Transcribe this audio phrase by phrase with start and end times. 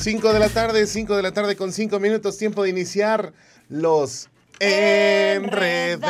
[0.00, 3.34] 5 de la tarde, 5 de la tarde con 5 minutos, tiempo de iniciar
[3.68, 6.00] los enredados.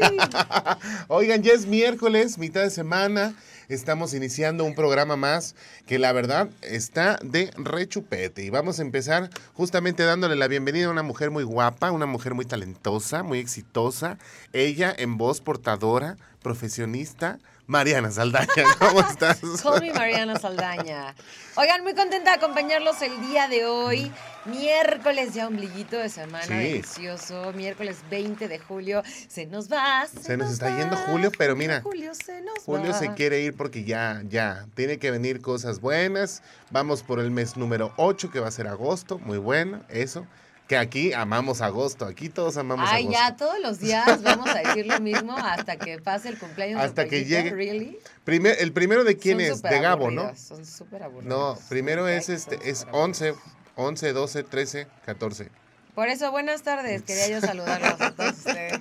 [1.08, 3.36] Oigan, ya es miércoles, mitad de semana.
[3.68, 5.54] Estamos iniciando un programa más
[5.86, 8.42] que la verdad está de rechupete.
[8.42, 12.34] Y vamos a empezar justamente dándole la bienvenida a una mujer muy guapa, una mujer
[12.34, 14.18] muy talentosa, muy exitosa.
[14.52, 17.38] Ella en voz portadora, profesionista,
[17.70, 18.48] Mariana Saldaña,
[18.80, 19.38] ¿cómo estás?
[19.62, 21.14] Call me Mariana Saldaña.
[21.54, 24.10] Oigan, muy contenta de acompañarlos el día de hoy.
[24.44, 26.52] Miércoles ya ombliguito de semana, Sí.
[26.52, 27.52] delicioso.
[27.52, 29.04] Miércoles 20 de julio.
[29.28, 30.04] Se nos va.
[30.08, 32.98] Se, Se nos está yendo Julio, pero mira, Julio se nos Julio va.
[32.98, 36.42] se quiere ir porque ya, ya, tiene que venir cosas buenas.
[36.72, 40.26] Vamos por el mes número 8, que va a ser agosto, muy bueno, eso.
[40.70, 43.20] Que aquí amamos agosto, aquí todos amamos Ay, agosto.
[43.20, 47.02] ya todos los días vamos a decir lo mismo hasta que pase el cumpleaños Hasta
[47.02, 47.50] de que llegue.
[47.50, 47.98] ¿Really?
[48.24, 50.32] Primer- el primero de quién Son es, de Gabo, ¿no?
[50.36, 51.58] Son súper No, aburridos.
[51.68, 53.34] primero es Ok, este, es súper 11,
[53.74, 55.48] 11, 12, 13, 14.
[55.96, 57.02] Por eso, buenas tardes.
[57.02, 58.78] Quería yo saludarlos a todos ustedes.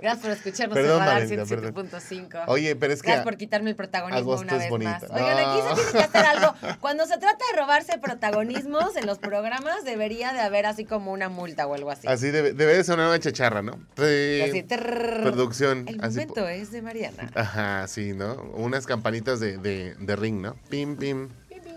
[0.00, 1.88] Gracias por escucharnos en Radar Valentina, perdón.
[1.90, 2.44] 107.5.
[2.46, 5.02] Oye, pero es que Gracias por quitarme el protagonismo una vez más.
[5.10, 5.52] Oigan, No.
[5.52, 6.54] aquí se tiene que hacer algo.
[6.80, 11.28] Cuando se trata de robarse protagonismos en los programas, debería de haber así como una
[11.28, 12.06] multa o algo así.
[12.08, 13.72] así debe, debe de sonar una chacharra, ¿no?
[13.96, 15.22] Así, Sí, trrr.
[15.22, 15.86] producción.
[15.88, 17.30] El así momento es de Mariana.
[17.34, 18.34] Ajá, sí, ¿no?
[18.54, 20.56] Unas campanitas de, de, de ring, ¿no?
[20.68, 21.28] Pim, pim.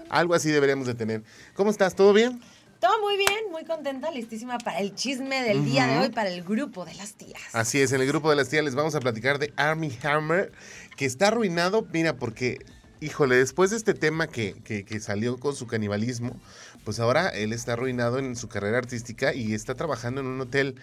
[0.09, 1.23] Algo así deberíamos de tener.
[1.55, 1.95] ¿Cómo estás?
[1.95, 2.39] ¿Todo bien?
[2.83, 6.43] Todo muy bien, muy contenta, listísima para el chisme del día de hoy, para el
[6.43, 7.39] grupo de las tías.
[7.53, 10.51] Así es, en el grupo de las tías les vamos a platicar de Army Hammer,
[10.97, 12.57] que está arruinado, mira, porque,
[12.99, 16.35] híjole, después de este tema que, que- que salió con su canibalismo,
[16.83, 20.75] pues ahora él está arruinado en su carrera artística y está trabajando en un hotel.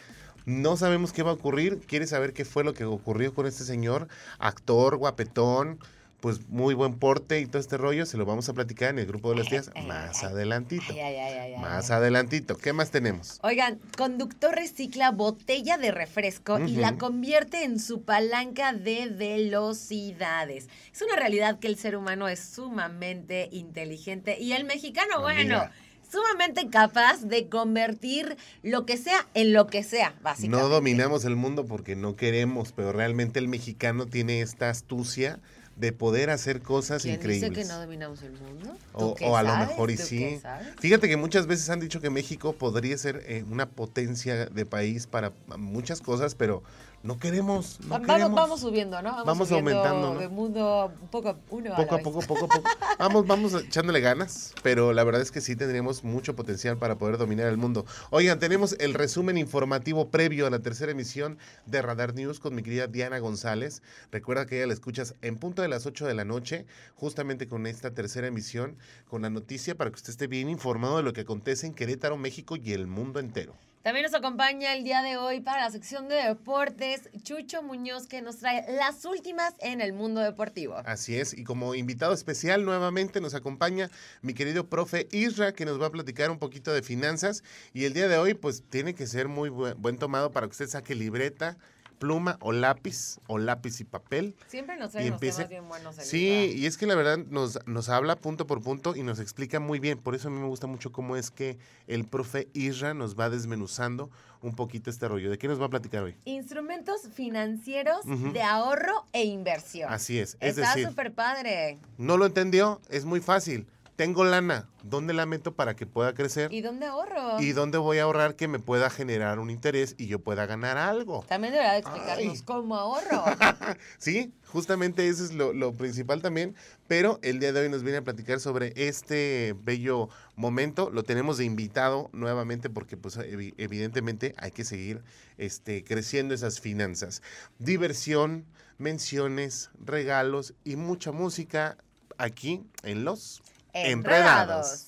[0.46, 3.64] No sabemos qué va a ocurrir, quiere saber qué fue lo que ocurrió con este
[3.64, 5.78] señor, actor, guapetón,
[6.20, 9.06] pues muy buen porte y todo este rollo, se lo vamos a platicar en el
[9.06, 10.84] grupo de las tías más adelantito.
[10.90, 12.56] Ay, ay, ay, ay, ay, Más adelantito.
[12.56, 13.38] ¿Qué más tenemos?
[13.42, 20.68] Oigan, conductor recicla botella de refresco y la convierte en su palanca de velocidades.
[20.92, 25.64] Es una realidad que el ser humano es sumamente inteligente y el mexicano, bueno,
[26.10, 30.62] sumamente capaz de convertir lo que sea en lo que sea, básicamente.
[30.62, 35.40] No dominamos el mundo porque no queremos, pero realmente el mexicano tiene esta astucia
[35.80, 37.50] de poder hacer cosas ¿Quién increíbles.
[37.50, 38.76] dice que no dominamos el mundo?
[38.98, 40.40] ¿Tú O, a lo mejor y ¿Tú sí.
[40.78, 45.06] Fíjate que muchas veces han dicho que México podría ser eh, una potencia de país
[45.06, 46.62] para muchas cosas, pero
[47.02, 47.80] no queremos.
[47.80, 48.34] No vamos, queremos.
[48.34, 49.24] vamos subiendo, ¿no?
[49.24, 50.20] Vamos subiendo aumentando, ¿no?
[50.20, 52.68] De mundo un poco, uno Poco a, poco, poco a poco.
[52.98, 57.16] Vamos, vamos echándole ganas, pero la verdad es que sí tendríamos mucho potencial para poder
[57.16, 57.86] dominar el mundo.
[58.10, 62.62] Oigan, tenemos el resumen informativo previo a la tercera emisión de Radar News con mi
[62.62, 63.82] querida Diana González.
[64.12, 67.66] Recuerda que ella la escuchas en punto de las 8 de la noche, justamente con
[67.66, 68.76] esta tercera emisión,
[69.08, 72.18] con la noticia para que usted esté bien informado de lo que acontece en Querétaro,
[72.18, 73.54] México y el mundo entero.
[73.82, 78.20] También nos acompaña el día de hoy para la sección de deportes Chucho Muñoz que
[78.20, 80.76] nos trae las últimas en el mundo deportivo.
[80.84, 83.90] Así es, y como invitado especial nuevamente nos acompaña
[84.20, 87.42] mi querido profe Isra, que nos va a platicar un poquito de finanzas.
[87.72, 90.68] Y el día de hoy, pues tiene que ser muy buen, tomado para que usted
[90.68, 91.56] saque libreta,
[92.00, 94.34] pluma o lápiz, o lápiz y papel.
[94.48, 95.98] Siempre nos trae Y empiece- temas bien buenos.
[95.98, 99.20] el Sí, y es que la verdad nos, nos habla punto por punto y nos
[99.20, 99.98] explica muy bien.
[99.98, 103.28] Por eso a mí me gusta mucho cómo es que el profe Isra nos va
[103.30, 104.10] desmenuzando
[104.40, 105.30] un poquito este rollo.
[105.30, 106.16] ¿De qué nos va a platicar hoy?
[106.24, 108.00] Instrumentos financieros
[108.32, 109.92] de ahorro e inversión.
[109.92, 111.78] Así es, es Está súper padre.
[111.98, 112.80] ¿no lo entendió?
[112.88, 113.66] Es muy fácil.
[114.00, 116.50] Tengo lana, ¿dónde la meto para que pueda crecer?
[116.54, 117.38] ¿Y dónde ahorro?
[117.38, 120.78] ¿Y dónde voy a ahorrar que me pueda generar un interés y yo pueda ganar
[120.78, 121.22] algo?
[121.28, 122.42] También deberá de explicarnos Ay.
[122.46, 123.24] cómo ahorro.
[123.98, 126.56] Sí, justamente eso es lo, lo principal también,
[126.88, 130.88] pero el día de hoy nos viene a platicar sobre este bello momento.
[130.88, 135.02] Lo tenemos de invitado nuevamente porque pues evi- evidentemente hay que seguir
[135.36, 137.20] este, creciendo esas finanzas.
[137.58, 138.46] Diversión,
[138.78, 141.76] menciones, regalos y mucha música
[142.16, 143.42] aquí en Los
[143.72, 144.86] Enredados.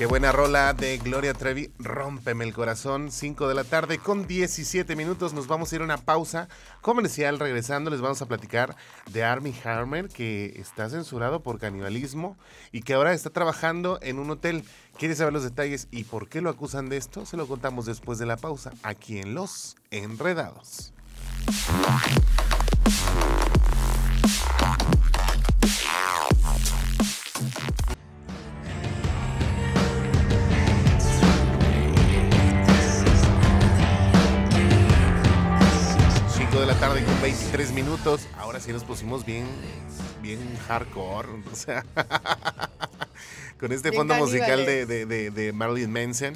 [0.00, 4.96] Qué buena rola de Gloria Trevi, Rómpeme el corazón, 5 de la tarde con 17
[4.96, 5.34] minutos.
[5.34, 6.48] Nos vamos a ir a una pausa
[6.80, 7.38] comercial.
[7.38, 8.76] Regresando les vamos a platicar
[9.12, 12.38] de Army Hammer, que está censurado por canibalismo
[12.72, 14.64] y que ahora está trabajando en un hotel.
[14.98, 17.26] ¿Quiere saber los detalles y por qué lo acusan de esto?
[17.26, 20.94] Se lo contamos después de la pausa, aquí en Los Enredados.
[38.60, 39.46] Ahora sí nos pusimos bien,
[40.20, 41.28] bien hardcore.
[41.50, 41.82] O sea,
[43.58, 46.34] con este Bien fondo musical de, de- de- de Marilyn Manson,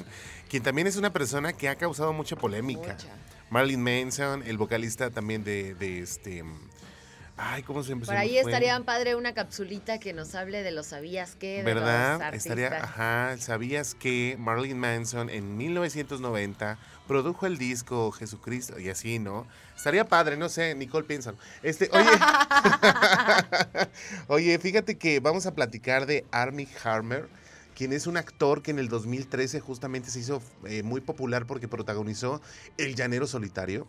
[0.49, 2.93] quien también es una persona que ha causado mucha polémica.
[2.93, 3.09] Mucha.
[3.51, 6.43] Marilyn Manson, el vocalista también de, este.
[7.37, 10.71] Ay, ¿cómo se Por se me ahí estaría padre una capsulita que nos hable de
[10.71, 12.21] los sabías de los ¿Verdad?
[12.23, 12.57] artistas.
[12.57, 19.47] Estaría, ajá, ¿sabías que Marilyn Manson en 1990 produjo el disco Jesucristo y así, ¿no?
[19.75, 21.37] Estaría padre, no sé, Nicole piénsalo.
[21.63, 22.09] Este, oye,
[24.27, 27.27] oye, fíjate que vamos a platicar de Armie Harmer,
[27.75, 31.67] quien es un actor que en el 2013 justamente se hizo eh, muy popular porque
[31.67, 32.41] protagonizó
[32.77, 33.87] El Llanero Solitario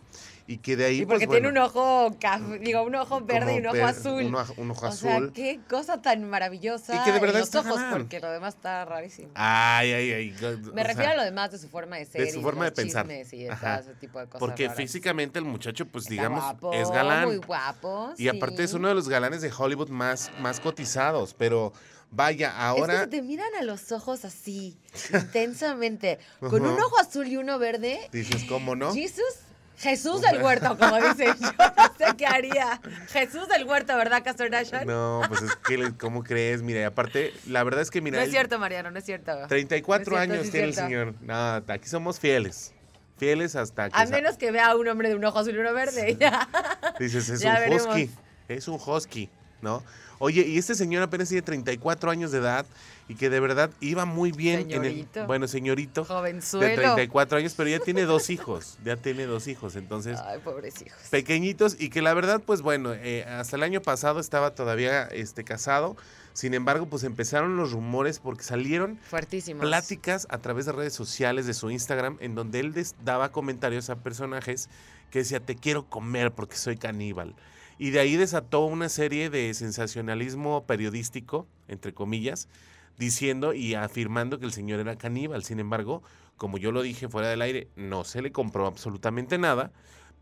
[0.48, 2.16] y que de ahí, Y porque pues, tiene un ojo,
[2.60, 4.22] digo, un ojo verde y un ojo azul.
[4.24, 5.32] Un ojo, un ojo o sea, azul.
[5.32, 6.94] qué cosa tan maravillosa.
[6.94, 9.30] Y que de verdad en los ojos, porque lo demás está rarísimo.
[9.34, 10.36] Ay, ay, ay.
[10.72, 12.20] Me refiero a lo demás de su forma de ser.
[12.24, 13.06] de su y forma de pensar.
[13.06, 13.80] chismes Y de Ajá.
[13.80, 14.38] todo ese tipo de cosas.
[14.40, 14.76] Porque raras.
[14.76, 17.24] físicamente el muchacho, pues Está digamos, guapo, es galán.
[17.24, 18.12] Muy guapo.
[18.16, 21.34] y aparte es uno de los galanes de Hollywood más, más cotizados.
[21.34, 21.72] Pero
[22.12, 23.00] vaya, Es que ahora.
[23.00, 24.78] se te miran a los ojos así,
[25.12, 27.98] intensamente, con un ojo azul y uno verde.
[28.12, 28.92] Dices, ¿cómo no?
[28.94, 29.24] Jesús,
[29.78, 31.34] Jesús del huerto, como dicen.
[31.40, 32.80] Yo no sé qué haría.
[33.08, 34.86] Jesús del huerto, ¿verdad, Castor Nation?
[34.86, 36.62] No, No, pues es que, ¿cómo crees?
[36.62, 38.18] Mira, y aparte, la verdad es que, mira.
[38.20, 39.32] es él- cierto, Mariano, no es cierto.
[39.48, 41.14] 34 No es cierto, años sí es tiene el señor.
[41.22, 42.72] No, aquí somos fieles.
[43.18, 43.96] Fieles hasta que.
[43.96, 46.16] A sa- menos que vea a un hombre de un ojo azul y uno verde.
[46.20, 46.48] ya.
[46.98, 47.86] Dices, es Ya un veremos.
[47.86, 48.10] husky.
[48.48, 49.28] Es un husky,
[49.62, 49.82] ¿no?
[50.18, 52.66] Oye, y este señor apenas tiene 34 años de edad
[53.08, 55.20] y que de verdad iba muy bien en Señorito.
[55.20, 55.26] el.
[55.26, 56.02] Bueno, señorito.
[56.02, 56.74] De Jovenzuelo.
[56.74, 58.78] 34 años, pero ya tiene dos hijos.
[58.84, 59.76] Ya tiene dos hijos.
[59.76, 60.98] Entonces, Ay, pobres hijos.
[61.10, 65.44] pequeñitos y que la verdad, pues bueno, eh, hasta el año pasado estaba todavía este,
[65.44, 65.96] casado.
[66.32, 69.64] Sin embargo, pues empezaron los rumores porque salieron Fuertísimos.
[69.64, 72.74] pláticas a través de redes sociales de su Instagram en donde él
[73.04, 74.68] daba comentarios a personajes
[75.10, 77.34] que decía te quiero comer porque soy caníbal.
[77.78, 82.48] Y de ahí desató una serie de sensacionalismo periodístico, entre comillas,
[82.98, 85.44] diciendo y afirmando que el señor era caníbal.
[85.44, 86.02] Sin embargo,
[86.36, 89.72] como yo lo dije fuera del aire, no se le compró absolutamente nada,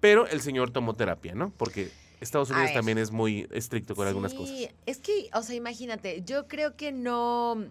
[0.01, 1.51] pero el señor tomó terapia, ¿no?
[1.57, 1.91] Porque
[2.21, 2.75] Estados Unidos ver.
[2.75, 4.57] también es muy estricto con algunas cosas.
[4.57, 7.65] Sí, es que, o sea, imagínate, yo creo que no.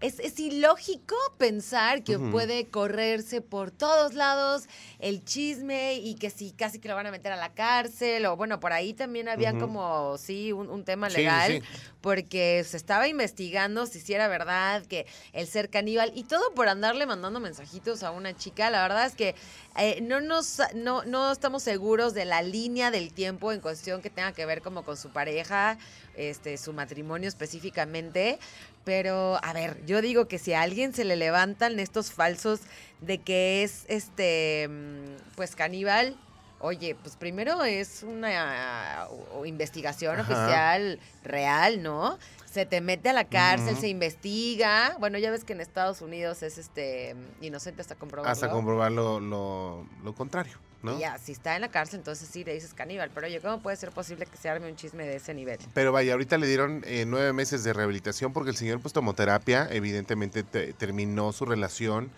[0.00, 4.68] Es, es ilógico pensar que puede correrse por todos lados
[5.00, 8.26] el chisme y que sí, casi que lo van a meter a la cárcel.
[8.26, 11.52] O bueno, por ahí también había como, sí, un, un tema sí, legal.
[11.52, 11.84] sí.
[12.00, 16.68] Porque se estaba investigando si sí era verdad que el ser caníbal y todo por
[16.68, 18.70] andarle mandando mensajitos a una chica.
[18.70, 19.34] La verdad es que
[19.76, 24.10] eh, no nos no, no estamos seguros de la línea del tiempo en cuestión que
[24.10, 25.78] tenga que ver como con su pareja,
[26.18, 28.38] este, su matrimonio específicamente.
[28.84, 32.60] Pero, a ver, yo digo que si a alguien se le levantan estos falsos
[33.00, 36.16] de que es este mm, pues caníbal.
[36.60, 39.06] Oye, pues primero es una
[39.36, 40.22] uh, investigación Ajá.
[40.22, 42.18] oficial real, ¿no?
[42.50, 44.96] Se te mete a la cárcel, se investiga.
[44.98, 48.32] Bueno, ya ves que en Estados Unidos es este inocente hasta comprobarlo.
[48.32, 50.96] Hasta comprobar lo, lo- lo contrario, ¿no?
[50.96, 53.10] Y ya, si está en la cárcel, entonces sí le dices caníbal.
[53.14, 55.58] Pero oye, ¿cómo puede ser posible que se arme un chisme de ese nivel?
[55.74, 59.14] Pero vaya, ahorita le dieron eh, nueve meses de rehabilitación porque el señor pues tomó
[59.14, 62.10] terapia, evidentemente te- terminó su relación,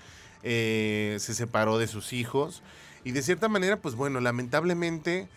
[0.43, 2.63] eh, se separó de sus hijos
[3.05, 5.29] y de cierta manera pues bueno, lamentablemente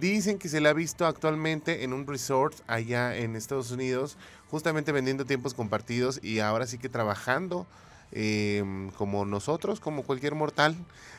[0.00, 4.16] dicen que se le ha visto actualmente en un resort allá en Estados Unidos,
[4.50, 7.66] justamente vendiendo tiempos compartidos y ahora sí que trabajando
[8.12, 10.76] eh, como nosotros, como cualquier mortal,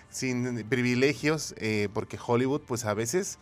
[0.09, 3.39] sin privilegios, eh, porque Hollywood pues a veces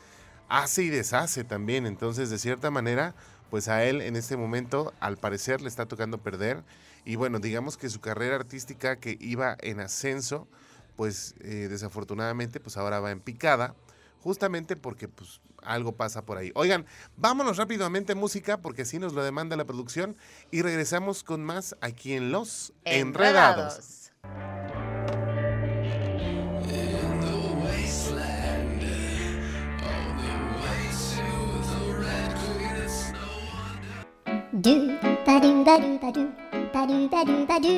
[0.50, 1.86] hace y deshace también.
[1.86, 3.14] Entonces, de cierta manera,
[3.50, 6.64] pues a él en este momento, al parecer, le está tocando perder.
[7.06, 10.48] Y bueno, digamos que su carrera artística que iba en ascenso,
[10.96, 13.76] pues eh, desafortunadamente, pues ahora va en picada,
[14.22, 16.52] justamente porque pues algo pasa por ahí.
[16.56, 16.86] Oigan,
[17.18, 20.16] vámonos rápidamente música porque así nos lo demanda la producción
[20.52, 24.12] y regresamos con más aquí en Los Enredados.
[24.24, 24.91] Do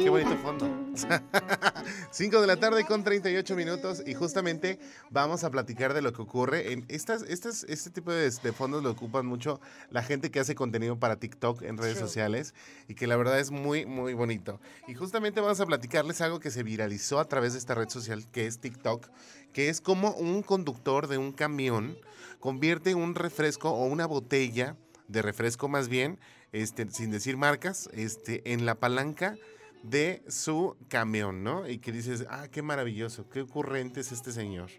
[0.04, 0.68] Qué bonito fondo.
[2.12, 6.22] 5 de la tarde con 38 minutos y justamente vamos a platicar de lo que
[6.22, 9.62] ocurre en estas, estas, este tipo de, de fondos lo ocupan mucho
[9.92, 12.08] la gente que hace contenido para TikTok en redes True.
[12.08, 12.54] sociales
[12.90, 14.60] y que la verdad es muy, muy bonito.
[14.86, 18.28] Y justamente vamos a platicarles algo que se viralizó a través de esta red social
[18.30, 19.08] que es TikTok,
[19.54, 21.96] que es como un conductor de un camión
[22.42, 24.76] convierte un refresco o una botella
[25.08, 26.20] de refresco más bien,
[26.54, 29.36] este, sin decir marcas, este, en la palanca
[29.84, 31.68] de su camión, ¿no?
[31.68, 34.70] Y que dices, ah, qué maravilloso, qué ocurrente es este señor.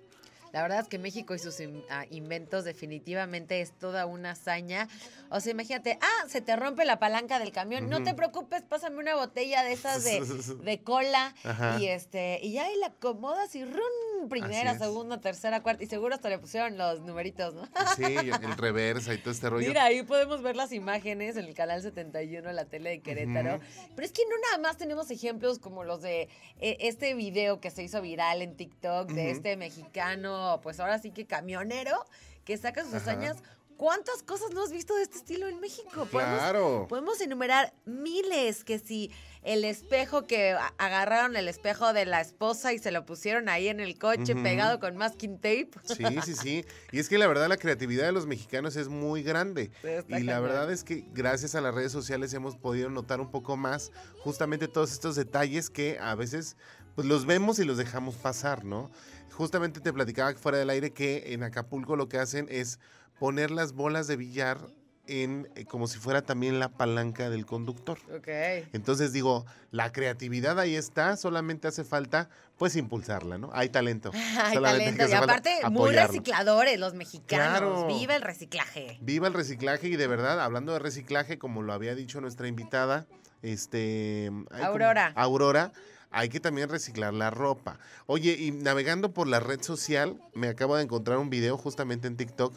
[0.55, 1.57] La verdad es que México y sus
[1.91, 4.89] ah, inventos definitivamente es toda una hazaña.
[5.29, 7.91] O sea, imagínate, ah, se te rompe la palanca del camión.
[7.91, 10.21] No te preocupes, pásame una botella de esas de,
[10.65, 11.81] de cola Ajá.
[11.81, 16.15] y este y ya y la acomodas y run, primera, segunda, tercera, cuarta y seguro
[16.15, 17.67] hasta le pusieron los numeritos, ¿no?
[17.97, 19.67] Sí, el reversa y todo este rollo.
[19.69, 23.61] Mira, ahí podemos ver las imágenes en el canal 71 de la tele de Querétaro.
[23.95, 26.29] Pero es que no nada más tenemos ejemplos como los de
[26.61, 31.11] eh, este video que se hizo viral en TikTok de este mexicano, pues ahora sí
[31.11, 32.05] que camionero,
[32.45, 33.11] que saca sus Ajá.
[33.13, 33.37] hazañas.
[33.77, 36.07] ¿Cuántas cosas no has visto de este estilo en México?
[36.07, 36.87] Podemos- Claro.
[36.89, 39.11] Podemos enumerar miles que si
[39.45, 43.79] el espejo que agarraron el espejo de la esposa y se lo pusieron ahí en
[43.79, 45.71] el coche pegado con masking tape.
[45.85, 46.65] Sí, sí, sí.
[46.93, 49.71] Y es que la verdad la creatividad de los mexicanos es muy grande.
[49.83, 53.31] Está Y la verdad es que gracias a las redes sociales hemos podido notar un
[53.31, 56.57] poco más justamente todos estos detalles que a veces
[56.95, 58.91] pues los vemos y los dejamos pasar, ¿no?
[59.33, 62.79] Justamente te platicaba fuera del aire que en Acapulco lo que hacen es
[63.19, 64.59] poner las bolas de billar
[65.07, 67.99] en eh, como si fuera también la palanca del conductor.
[68.17, 68.29] Ok.
[68.73, 73.51] Entonces digo, la creatividad ahí está, solamente hace falta pues impulsarla, ¿no?
[73.53, 74.11] Hay talento.
[74.43, 75.09] Hay talento.
[75.09, 77.59] Y aparte, muy recicladores los mexicanos.
[77.59, 77.87] Claro.
[77.87, 78.99] Viva el reciclaje.
[79.01, 83.07] Viva el reciclaje y de verdad, hablando de reciclaje, como lo había dicho nuestra invitada,
[83.43, 84.31] este.
[84.51, 85.13] Aurora.
[85.17, 85.73] Aurora,
[86.11, 87.79] hay que también reciclar la ropa.
[88.07, 92.17] Oye, y navegando por la red social, me acabo de encontrar un video justamente en
[92.17, 92.55] TikTok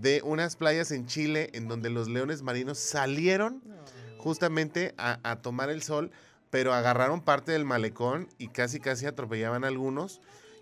[0.00, 3.62] de unas playas en Chile en donde los leones marinos salieron
[4.18, 6.10] justamente a, a tomar el sol,
[6.50, 10.20] pero agarraron parte del malecón y casi casi atropellaban a algunos.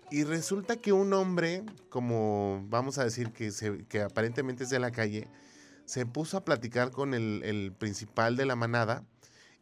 [0.09, 4.79] Y resulta que un hombre, como vamos a decir que, se- que aparentemente es de
[4.79, 5.27] la calle,
[5.85, 9.03] se puso a platicar con el, el principal de la manada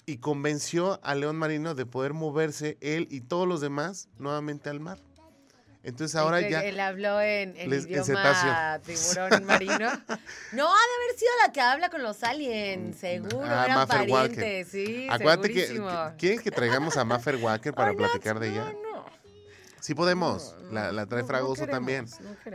[0.05, 4.79] y convenció al león marino de poder moverse él y todos los demás nuevamente al
[4.79, 4.99] mar.
[5.85, 6.63] Entonces ahora ya...
[6.63, 9.77] Él habló en, en Les- en idioma tiburón marino.
[10.51, 12.97] No, ha de haber sido la que habla con los aliens.
[12.97, 14.35] Seguro, Ah, eran Maffer Walker.
[14.35, 14.67] parientes.
[14.69, 15.89] Sí, Acuérdate que, segurísimo.
[16.11, 18.65] que- quieren que traigamos a Maffer Walker para no, platicar de ella.
[18.73, 19.05] No, no.
[19.79, 22.05] Sí podemos, la, la trae Fragoso queremos, también.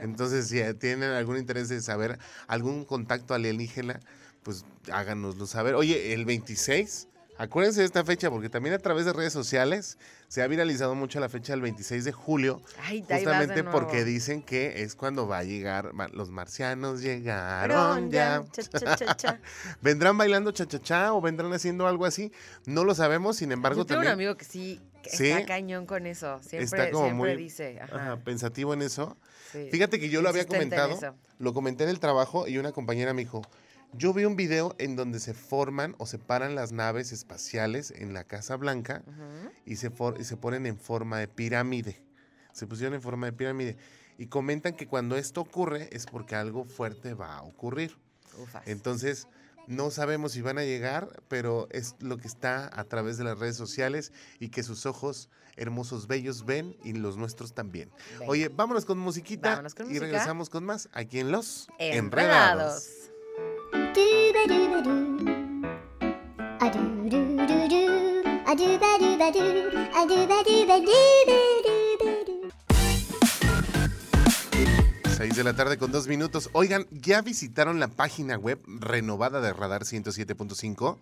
[0.03, 2.19] Entonces, si tienen algún interés de saber
[2.49, 4.01] algún contacto alienígena,
[4.43, 5.77] pues háganoslo saber.
[5.77, 7.07] Oye, el 26,
[7.41, 9.97] acuérdense de esta fecha, porque también a través de redes sociales
[10.29, 14.43] se ha viralizado mucho la fecha del 26 de julio, Ay, de justamente porque dicen
[14.43, 18.45] que es cuando va a llegar, los marcianos llegaron ya.
[18.53, 19.41] Cha, cha, cha, cha.
[19.81, 22.31] ¿Vendrán bailando cha-cha-cha o vendrán haciendo algo así?
[22.67, 25.31] No lo sabemos, sin embargo, Yo tengo un amigo que sí, que ¿Sí?
[25.31, 26.39] está cañón con eso.
[26.41, 27.81] Siempre, está como siempre muy dice.
[27.81, 29.17] Ajá, ajá, pensativo en eso.
[29.51, 29.69] sí.
[29.71, 30.99] Fíjate que yo lo había comentado,
[31.39, 33.41] lo comenté en el trabajo y una compañera me dijo,
[33.93, 38.25] yo vi un video en donde se forman o separan las naves espaciales en la
[38.25, 39.03] Casa Blanca
[39.67, 42.03] y se, for- y se ponen en forma de pirámide.
[42.53, 43.77] Se pusieron en forma de pirámide.
[44.19, 47.97] Y comentan que cuando esto ocurre es porque algo fuerte va a ocurrir.
[48.39, 48.63] Ufas.
[48.67, 49.27] Entonces,
[49.67, 53.39] no sabemos si van a llegar, pero es lo que está a través de las
[53.39, 57.91] redes sociales y que sus ojos hermosos, bellos ven y los nuestros también.
[58.27, 60.07] Oye, vámonos con musiquita Vámonos con y música.
[60.07, 63.10] regresamos con más aquí en Los Enredados.
[63.91, 65.67] A-doo-doo-doo-doo.
[68.47, 69.67] A-doo-ba-doo-ba-doo.
[69.99, 72.51] A-doo-ba-doo-ba-doo-ba-doo-ba-doo.
[75.17, 76.51] 6 de la tarde con dos minutos.
[76.53, 80.97] Oigan, ¿ya visitaron la página web renovada de Radar 107.5?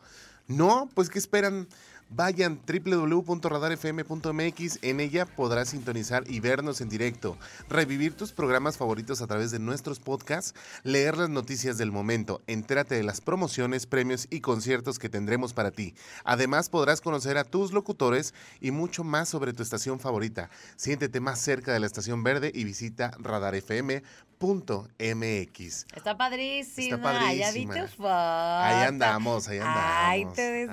[0.47, 1.69] No, pues ¿qué esperan?
[2.11, 7.37] Vayan www.radarfm.mx, en ella podrás sintonizar y vernos en directo,
[7.69, 12.95] revivir tus programas favoritos a través de nuestros podcasts, leer las noticias del momento, entérate
[12.95, 15.95] de las promociones, premios y conciertos que tendremos para ti.
[16.25, 20.49] Además podrás conocer a tus locutores y mucho más sobre tu estación favorita.
[20.77, 24.03] Siéntete más cerca de la estación verde y visita radarfm.mx.
[25.95, 26.97] Está padrísima.
[26.97, 27.75] Está Ya vi padrísima.
[27.75, 28.09] tu foto.
[28.09, 29.83] Ahí andamos, ahí andamos.
[29.85, 30.71] Ay, te ves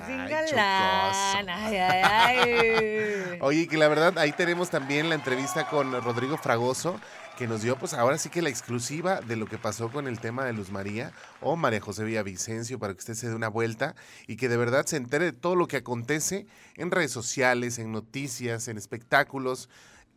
[1.34, 1.46] Ay.
[1.48, 3.38] Ay, ay, ay.
[3.40, 6.98] Oye, que la verdad, ahí tenemos también la entrevista con Rodrigo Fragoso,
[7.36, 10.20] que nos dio, pues ahora sí que la exclusiva de lo que pasó con el
[10.20, 13.94] tema de Luz María o María José Villavicencio, para que usted se dé una vuelta
[14.26, 17.92] y que de verdad se entere de todo lo que acontece en redes sociales, en
[17.92, 19.68] noticias, en espectáculos.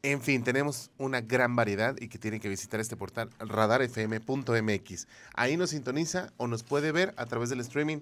[0.02, 5.08] En fin, tenemos una gran variedad y que tiene que visitar este portal radarfm.mx.
[5.34, 8.00] Ahí nos sintoniza o nos puede ver a través del streaming.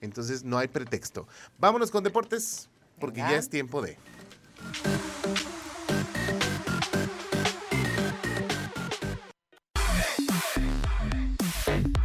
[0.00, 1.26] Entonces no hay pretexto.
[1.58, 3.96] Vámonos con deportes, porque ya es tiempo de...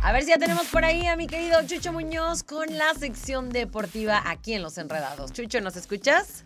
[0.01, 3.49] A ver si ya tenemos por ahí a mi querido Chucho Muñoz con la sección
[3.49, 5.31] deportiva aquí en Los Enredados.
[5.33, 6.45] Chucho, ¿nos escuchas?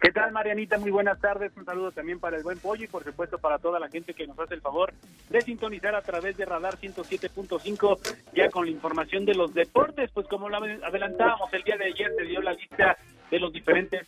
[0.00, 0.78] ¿Qué tal, Marianita?
[0.78, 1.54] Muy buenas tardes.
[1.58, 4.26] Un saludo también para el buen pollo y, por supuesto, para toda la gente que
[4.26, 4.94] nos hace el favor
[5.28, 7.98] de sintonizar a través de Radar 107.5,
[8.32, 10.10] ya con la información de los deportes.
[10.12, 12.96] Pues, como lo adelantábamos el día de ayer, se dio la lista
[13.30, 14.06] de los diferentes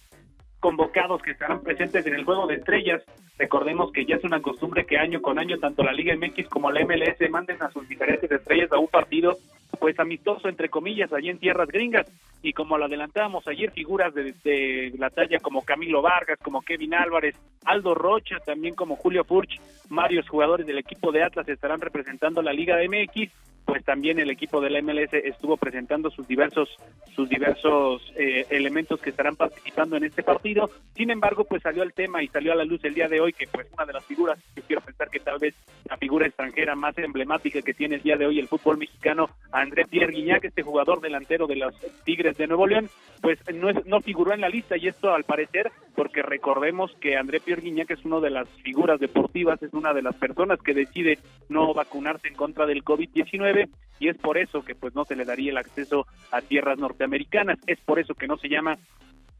[0.62, 3.02] convocados que estarán presentes en el Juego de Estrellas.
[3.36, 6.70] Recordemos que ya es una costumbre que año con año tanto la Liga MX como
[6.70, 9.36] la MLS manden a sus diferentes estrellas a un partido
[9.80, 12.06] pues amistoso entre comillas allí en tierras gringas
[12.42, 16.94] y como lo adelantábamos ayer figuras de, de, la talla como Camilo Vargas, como Kevin
[16.94, 22.40] Álvarez, Aldo Rocha, también como Julio Furch, varios jugadores del equipo de Atlas estarán representando
[22.40, 23.32] la Liga MX
[23.64, 26.68] pues también el equipo de la MLS estuvo presentando sus diversos
[27.14, 30.70] sus diversos eh, elementos que estarán participando en este partido.
[30.94, 33.32] Sin embargo, pues salió el tema y salió a la luz el día de hoy
[33.32, 35.54] que pues una de las figuras, yo quiero pensar que tal vez
[35.88, 39.84] la figura extranjera más emblemática que tiene el día de hoy el fútbol mexicano, André
[39.86, 42.88] Pierre Guignac, este jugador delantero de los Tigres de Nuevo León,
[43.20, 45.70] pues no es, no figuró en la lista y esto al parecer
[46.02, 50.02] porque recordemos que André Pierre Guignac es una de las figuras deportivas, es una de
[50.02, 53.68] las personas que decide no vacunarse en contra del COVID-19
[54.00, 57.60] y es por eso que pues no se le daría el acceso a tierras norteamericanas,
[57.68, 58.78] es por eso que no se llama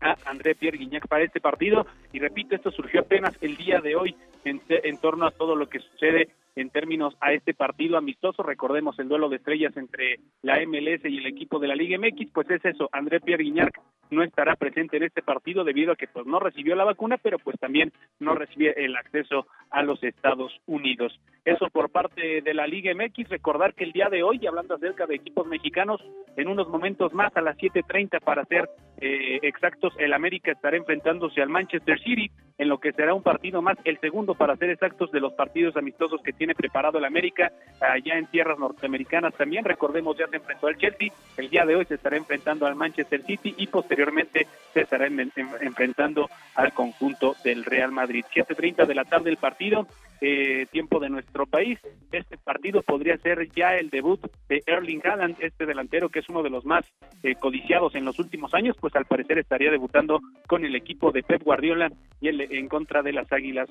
[0.01, 1.85] a André Pierre Guignac para este partido.
[2.13, 4.15] Y repito, esto surgió apenas el día de hoy
[4.45, 8.43] en, en torno a todo lo que sucede en términos a este partido amistoso.
[8.43, 12.31] Recordemos el duelo de estrellas entre la MLS y el equipo de la Liga MX,
[12.33, 13.81] pues es eso, André Pierre Guignac
[14.13, 17.39] no estará presente en este partido debido a que pues no recibió la vacuna, pero
[17.39, 21.19] pues también no recibió el acceso a los Estados Unidos.
[21.45, 25.07] Eso por parte de la Liga MX, recordar que el día de hoy, hablando acerca
[25.07, 26.01] de equipos mexicanos,
[26.37, 28.69] en unos momentos más a las 7.30 para ser
[29.01, 33.63] eh, exactos, el América estará enfrentándose al Manchester City, en lo que será un partido
[33.63, 37.53] más, el segundo para ser exactos de los partidos amistosos que tiene preparado el América
[37.81, 39.65] allá en tierras norteamericanas también.
[39.65, 43.23] Recordemos, ya se enfrentó al Chelsea, el día de hoy se estará enfrentando al Manchester
[43.23, 48.25] City y posteriormente se estará en, en, enfrentando al conjunto del Real Madrid.
[48.35, 49.87] 7.30 de la tarde el partido,
[50.21, 51.81] eh, tiempo de nuestro país.
[52.13, 56.43] Este partido podría ser ya el debut de Erling Haaland, este delantero que es uno
[56.45, 56.85] de los más
[57.25, 61.23] eh, codiciados en los últimos años, pues al parecer estaría debutando con el equipo de
[61.25, 61.91] Pep Guardiola
[62.21, 63.69] y el, en contra de las Águilas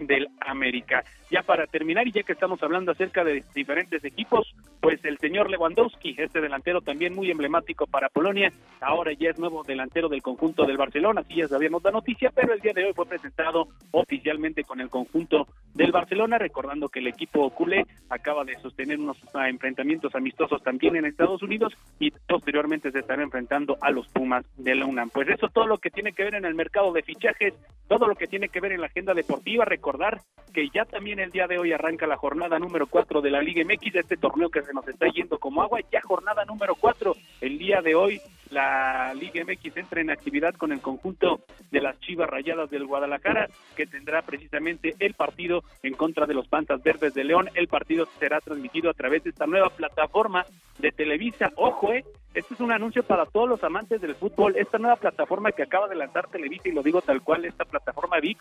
[0.00, 1.04] del América.
[1.30, 5.48] Ya para terminar, y ya que estamos hablando acerca de diferentes equipos, pues el señor
[5.48, 10.64] Lewandowski, este delantero también muy emblemático para Polonia, ahora ya es nuevo delantero del conjunto
[10.64, 14.64] del Barcelona, así ya sabíamos la noticia, pero el día de hoy fue presentado oficialmente
[14.64, 20.14] con el conjunto del Barcelona, recordando que el equipo culé acaba de sostener unos enfrentamientos
[20.14, 24.86] amistosos también en Estados Unidos y posteriormente se estará enfrentando a los Pumas de la
[24.86, 25.10] UNAM.
[25.10, 27.54] Pues eso todo lo que tiene que ver en el mercado de fichajes,
[27.88, 30.22] todo lo que tiene que ver en la agenda deportiva, recordar
[30.52, 33.64] que ya también el día de hoy arranca la jornada número 4 de la Liga
[33.64, 37.58] MX, este torneo que se nos está yendo como agua, ya jornada número 4, el
[37.58, 42.28] día de hoy la Liga MX entra en actividad con el conjunto de las Chivas
[42.28, 47.24] Rayadas del Guadalajara, que tendrá precisamente el partido en contra de los Pantas Verdes de
[47.24, 47.48] León.
[47.54, 50.44] El partido será transmitido a través de esta nueva plataforma
[50.78, 51.52] de Televisa.
[51.56, 54.56] Ojo, eh, este es un anuncio para todos los amantes del fútbol.
[54.56, 58.20] Esta nueva plataforma que acaba de lanzar Televisa, y lo digo tal cual, esta plataforma
[58.20, 58.40] VIX,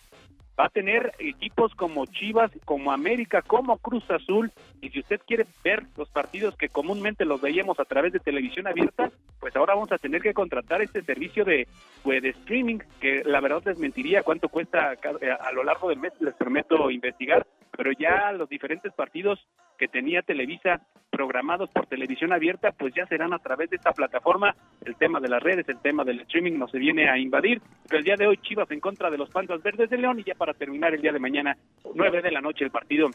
[0.60, 4.52] va a tener equipos como Chivas, como América, como Cruz Azul.
[4.82, 8.68] Y si usted quiere ver los partidos que comúnmente los veíamos a través de televisión
[8.68, 11.68] abierta, pues ahora vamos a tener que contratar este servicio de,
[12.04, 16.14] pues, de streaming, que la verdad les mentiría cuánto cuesta a lo largo del mes,
[16.20, 19.40] les prometo investigar, pero ya los diferentes partidos
[19.78, 24.56] que tenía Televisa programados por televisión abierta, pues ya serán a través de esta plataforma.
[24.86, 27.62] El tema de las redes, el tema del streaming no se viene a invadir.
[27.88, 30.24] Pero el día de hoy Chivas en contra de los Pantas Verdes de León y
[30.24, 31.58] ya para terminar el día de mañana,
[31.96, 33.10] nueve de la noche el partido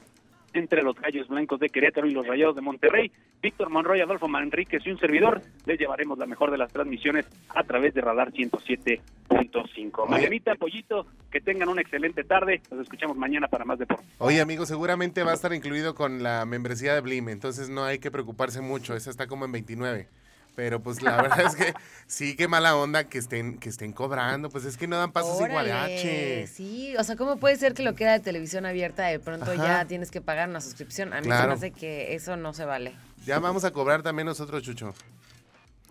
[0.54, 3.12] entre los Gallos Blancos de Querétaro y los Rayados de Monterrey.
[3.42, 7.62] Víctor Monroy, Adolfo Manríquez y un servidor, les llevaremos la mejor de las transmisiones a
[7.64, 10.08] través de Radar 107.5.
[10.08, 12.62] Marianita, Pollito, que tengan una excelente tarde.
[12.70, 14.04] Nos escuchamos mañana para más deporte.
[14.18, 17.98] Oye, amigo, seguramente va a estar incluido con la membresía de Blim, entonces no hay
[17.98, 18.94] que preocuparse mucho.
[18.94, 20.08] Esa está como en 29.
[20.54, 21.74] Pero pues la verdad es que
[22.06, 24.50] sí, qué mala onda que estén, que estén cobrando.
[24.50, 26.46] Pues es que no dan pasos igual H.
[26.46, 29.50] Sí, o sea, ¿cómo puede ser que lo que era de televisión abierta de pronto
[29.50, 29.66] Ajá.
[29.66, 31.12] ya tienes que pagar una suscripción?
[31.12, 31.42] A mí claro.
[31.42, 32.94] se me hace que eso no se vale.
[33.26, 34.94] Ya vamos a cobrar también nosotros, Chucho.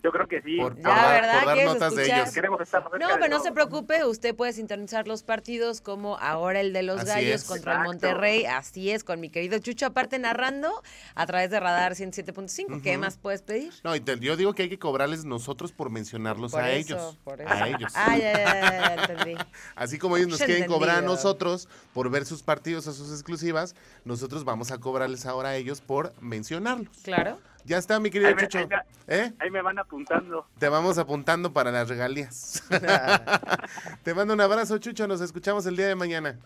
[0.04, 0.58] Yo creo que sí.
[0.58, 1.44] Por, por ¿verdad?
[1.44, 2.30] por dar notas de ellos.
[2.32, 6.74] Queremos estar no, pero no se preocupe, usted puede sintonizar los partidos como ahora el
[6.74, 7.44] de los Así Gallos es.
[7.44, 7.84] contra el.
[7.84, 8.44] Monterrey.
[8.44, 10.82] Así es, con mi querido Chucho, aparte narrando
[11.14, 12.82] a través de Radar 107.5.
[12.82, 13.00] ¿Qué Ujú.
[13.00, 13.72] más puedes pedir?
[13.82, 16.94] No, y te- yo digo que hay que cobrarles nosotros por mencionarlos Por a eso,
[16.96, 17.18] ellos.
[17.24, 17.50] por eso.
[17.50, 17.92] A ellos.
[17.96, 19.36] Ah, ya, ya, ya, ya, entendí.
[19.74, 23.74] Así como ellos nos quieren cobrar a nosotros por ver sus partidos o sus exclusivas,
[24.04, 26.88] nosotros vamos a cobrarles ahora a ellos por mencionarlos.
[27.02, 27.38] Claro.
[27.64, 28.58] Ya está, mi querido Ahí me- Chucho.
[28.58, 29.32] ahí me- ¿Eh?
[29.38, 30.46] Ahí me van apuntando.
[30.58, 32.62] Te vamos apuntando para las regalías.
[34.02, 35.06] Te mando un abrazo, Chucho.
[35.06, 36.38] Nos escuchamos el día de mañana.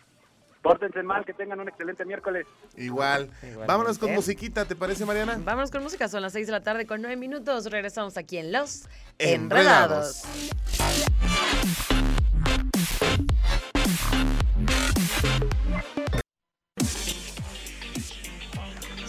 [0.63, 2.47] Pórtense mal, que tengan un excelente miércoles.
[2.77, 3.31] Igual.
[3.67, 5.39] Vámonos con musiquita, ¿te parece, Mariana?
[5.45, 7.67] Vámonos con música, son las 6 de la tarde con 9 minutos.
[7.71, 8.87] Regresamos aquí en Los
[9.19, 10.25] Enredados.
[10.25, 11.39] Enredados.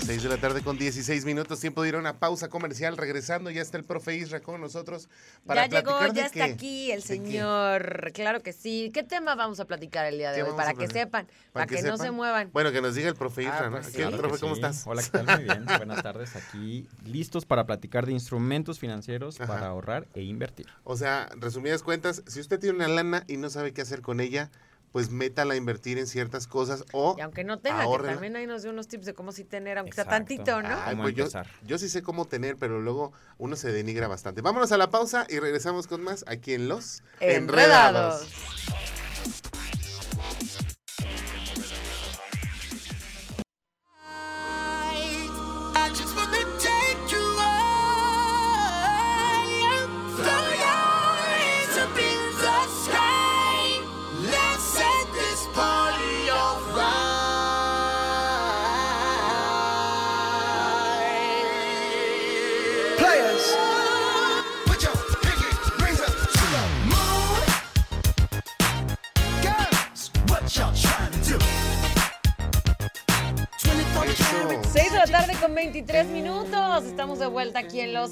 [0.09, 2.97] Seis de la tarde con 16 minutos, tiempo de ir a una pausa comercial.
[2.97, 5.07] Regresando, ya está el profe Isra con nosotros.
[5.45, 6.51] Para ya llegó, platicar de ya está qué.
[6.51, 8.11] aquí el señor.
[8.15, 8.89] Claro que sí.
[8.91, 10.57] ¿Qué tema vamos a platicar el día de ¿Qué hoy?
[10.57, 12.49] Para que sepan, para, que, no se muevan.
[12.51, 13.71] Bueno, que nos diga el profe Isra, Ah, ¿no?
[13.73, 13.97] pues ¿Qué, sí.
[13.99, 14.81] Claro que profe, cómo estás?
[14.87, 15.25] Hola, ¿qué tal?
[15.27, 15.65] Muy bien.
[15.77, 16.35] Buenas tardes.
[16.35, 19.53] Aquí listos para platicar de instrumentos financieros Ajá.
[19.53, 20.65] para ahorrar e invertir.
[20.85, 24.21] O sea, resumidas cuentas, si usted tiene una lana y no sabe qué hacer con
[24.21, 24.49] ella,
[24.91, 28.47] pues métala a invertir en ciertas cosas o Y aunque no tenga, que también ahí
[28.47, 30.69] nos dio unos tips de cómo sí tener, aunque sea tantito, ¿no?
[30.69, 31.27] Ay, ¿Cómo pues yo,
[31.65, 34.41] yo sí sé cómo tener, pero luego uno se denigra bastante.
[34.41, 38.27] Vámonos a la pausa y regresamos con más aquí en Los Enredados.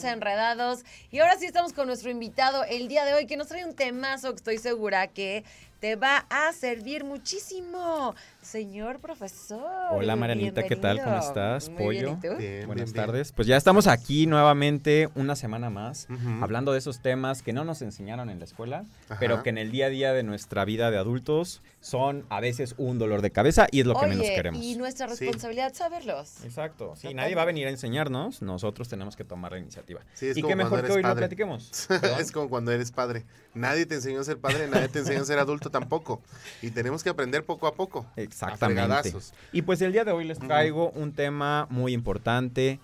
[0.03, 0.83] Enredados.
[1.11, 3.75] Y ahora sí estamos con nuestro invitado el día de hoy, que nos trae un
[3.75, 5.43] temazo que estoy segura que
[5.79, 8.15] te va a servir muchísimo.
[8.41, 9.61] Señor profesor.
[9.91, 11.03] Hola Marianita, ¿qué tal?
[11.03, 11.69] ¿Cómo estás?
[11.69, 12.17] Muy bien, Pollo.
[12.17, 12.37] ¿y tú?
[12.37, 13.05] Bien, Buenas bien, bien.
[13.05, 13.31] tardes.
[13.33, 16.07] Pues ya estamos aquí nuevamente una semana más,
[16.41, 19.17] hablando de esos temas que no nos enseñaron en la escuela, Ajá.
[19.19, 22.73] pero que en el día a día de nuestra vida de adultos son a veces
[22.77, 24.63] un dolor de cabeza y es lo que menos queremos.
[24.63, 25.25] y nuestra Sí.
[25.25, 26.43] responsabilidad saberlos.
[26.45, 26.93] Exacto.
[26.95, 27.15] Sí, Total.
[27.17, 30.01] nadie va a venir a enseñarnos, nosotros tenemos que tomar la iniciativa.
[30.13, 31.21] Sí, es y como qué mejor cuando que eres hoy lo padre.
[31.21, 31.87] platiquemos.
[32.21, 33.25] Es como cuando eres padre.
[33.53, 36.21] Nadie te enseñó a ser padre, nadie te enseñó a ser adulto tampoco.
[36.61, 38.05] Y tenemos que aprender poco a poco.
[38.17, 38.81] A Exactamente.
[38.81, 39.33] fregadazos.
[39.51, 42.79] Y pues el día de hoy les traigo un tema muy importante,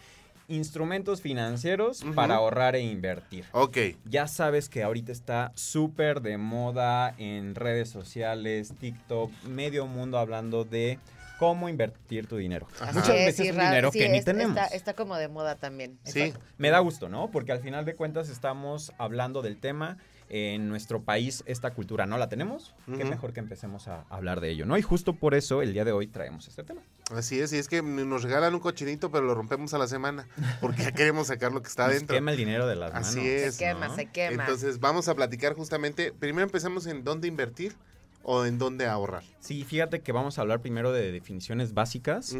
[0.48, 3.46] instrumentos financieros para ahorrar e invertir.
[3.54, 3.78] Ok.
[4.06, 10.66] Ya sabes que ahorita está súper de moda en redes sociales, TikTok, medio mundo hablando
[10.66, 11.00] de
[11.40, 12.68] cómo invertir tu dinero.
[12.80, 12.92] Ajá.
[12.94, 14.56] Muchas Sí, veces sí, es ra- dinero sí, que ni es- tenemos.
[14.58, 15.98] Está, está como de moda también.
[16.04, 16.34] Sí.
[16.58, 17.32] Me da gusto, ¿no?
[17.32, 19.98] Porque al final de cuentas estamos hablando del tema.
[20.36, 22.74] En nuestro país esta cultura no la tenemos.
[22.88, 23.06] Qué Ujú.
[23.08, 24.76] mejor que empecemos a hablar de ello, ¿no?
[24.80, 26.82] Y justo por eso el día de hoy traemos este tema.
[27.14, 30.28] Así es, y es que nos regalan un cochinito, pero lo rompemos a la semana.
[30.60, 32.16] Porque ya queremos sacar lo que está Nos adentro.
[32.16, 33.32] quema el dinero de las Así manos.
[33.32, 33.56] es.
[33.56, 33.96] Se quema, ¿no?
[33.96, 34.44] se quema.
[34.44, 36.12] Entonces vamos a platicar justamente.
[36.12, 37.76] Primero empezamos en dónde invertir
[38.24, 39.24] o en dónde ahorrar.
[39.40, 42.36] Sí, fíjate que vamos a hablar primero de definiciones básicas.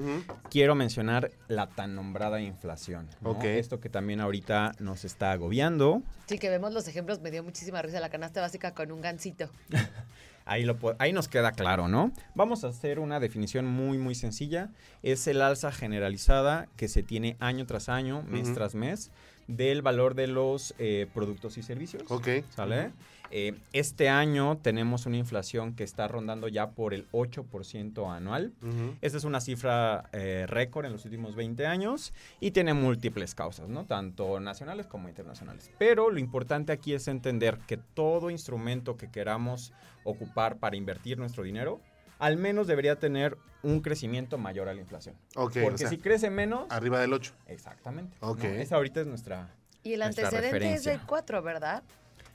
[0.50, 3.10] Quiero mencionar la tan nombrada inflación.
[3.22, 3.32] ¿no?
[3.32, 3.44] Ok.
[3.44, 6.02] Esto que también ahorita nos está agobiando.
[6.28, 9.50] Sí, que vemos los ejemplos, me dio muchísima risa la canasta básica con un gancito.
[10.46, 12.12] Ahí, lo, ahí nos queda claro, ¿no?
[12.36, 14.72] Vamos a hacer una definición muy, muy sencilla.
[15.02, 19.10] Es el alza generalizada que se tiene año tras año, mes tras mes,
[19.48, 22.04] del valor de los eh, productos y servicios.
[22.10, 22.28] Ok.
[22.50, 22.92] ¿Sale?
[23.36, 28.54] Eh, este año tenemos una inflación que está rondando ya por el 8% anual.
[28.62, 28.96] Ujú.
[29.02, 33.70] Esta es una cifra eh, récord en los últimos 20 años y tiene múltiples causas,
[33.70, 33.86] ¿no?
[33.86, 35.72] Tanto nacionales como internacionales.
[35.80, 41.44] Pero lo importante aquí es entender que todo instrumento que queramos ocupar para invertir nuestro
[41.44, 41.82] dinero,
[42.24, 45.14] al menos debería tener un crecimiento mayor a la inflación.
[45.34, 46.68] Porque o sea, si crece menos...
[46.70, 47.34] arriba del 8.
[47.48, 48.16] Exactamente.
[48.22, 48.44] Ok.
[48.46, 48.50] ¿no?
[48.50, 49.50] Esa ahorita es nuestra...
[49.84, 51.84] Y el Nuestra antecedente es del 4, ¿verdad?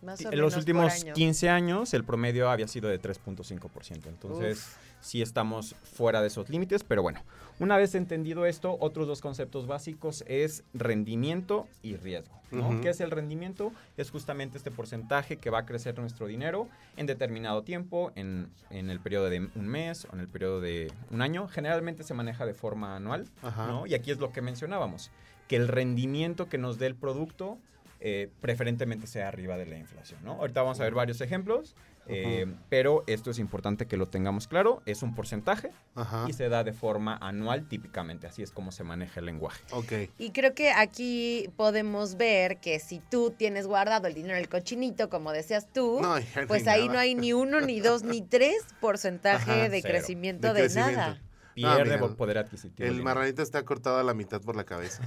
[0.03, 1.14] Más o En menos los por últimos año.
[1.14, 4.09] 15 años el promedio había sido de 3.5%.
[4.09, 4.77] Entonces Uf.
[5.00, 7.22] Sí estamos fuera de esos límites, pero bueno,
[7.61, 12.38] una vez entendido esto, otros dos conceptos básicos es rendimiento y riesgo.
[12.50, 12.68] ¿no?
[12.68, 12.80] Ujú.
[12.80, 13.72] ¿Qué es el rendimiento?
[13.96, 18.90] Es justamente este porcentaje que va a crecer nuestro dinero en determinado tiempo, en, en
[18.90, 21.48] el periodo de un mes o en el periodo de un año.
[21.48, 23.66] Generalmente se maneja de forma anual, Ajá.
[23.66, 23.87] ¿no?
[23.87, 25.11] Y aquí es lo que mencionábamos,
[25.46, 27.58] que el rendimiento que nos dé el producto
[28.00, 30.34] eh, preferentemente sea arriba de la inflación, ¿no?
[30.34, 31.74] Ahorita vamos a ver varios ejemplos,
[32.09, 36.27] eh, pero esto es importante que lo tengamos claro, es un porcentaje Ajá.
[36.29, 39.62] y se da de forma anual típicamente, así es como se maneja el lenguaje.
[39.73, 39.92] Ok.
[40.18, 44.49] Y creo que aquí podemos ver que si tú tienes guardado el dinero en el
[44.49, 46.16] cochinito, como decías tú, No,
[46.47, 46.92] pues ahí nada.
[46.94, 50.97] no hay ni uno, ni dos, ni tres porcentaje Ajá, de crecimiento De de, crecimiento.
[51.01, 51.21] nada.
[51.62, 52.88] Pierde mira, po- poder adquisitivo.
[52.88, 55.03] El marranito está cortado a la mitad por la cabeza.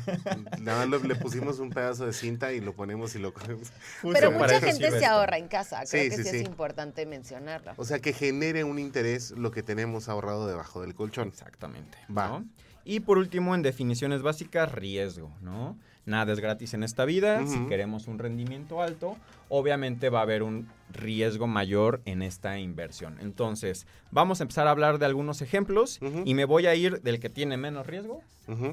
[0.59, 3.71] Nada más le, le pusimos un pedazo de cinta y lo ponemos y lo cogemos.
[4.01, 5.83] Justo Pero mucha gente se ahorra en casa.
[5.89, 6.37] Creo Sí, que sí, sí, sí.
[6.37, 7.73] es importante mencionarlo.
[7.77, 11.27] O sea, que genere un interés lo que tenemos ahorrado debajo del colchón.
[11.29, 11.97] Exactamente.
[12.15, 12.27] Va.
[12.27, 12.45] ¿no?
[12.83, 15.77] Y por último, en definiciones básicas, riesgo, ¿no?
[16.05, 17.45] Nada es gratis en esta vida.
[17.45, 19.17] Si queremos un rendimiento alto,
[19.49, 23.17] obviamente va a haber un riesgo mayor en esta inversión.
[23.21, 27.19] Entonces, vamos a empezar a hablar de algunos ejemplos y me voy a ir del
[27.19, 28.21] que tiene menos riesgo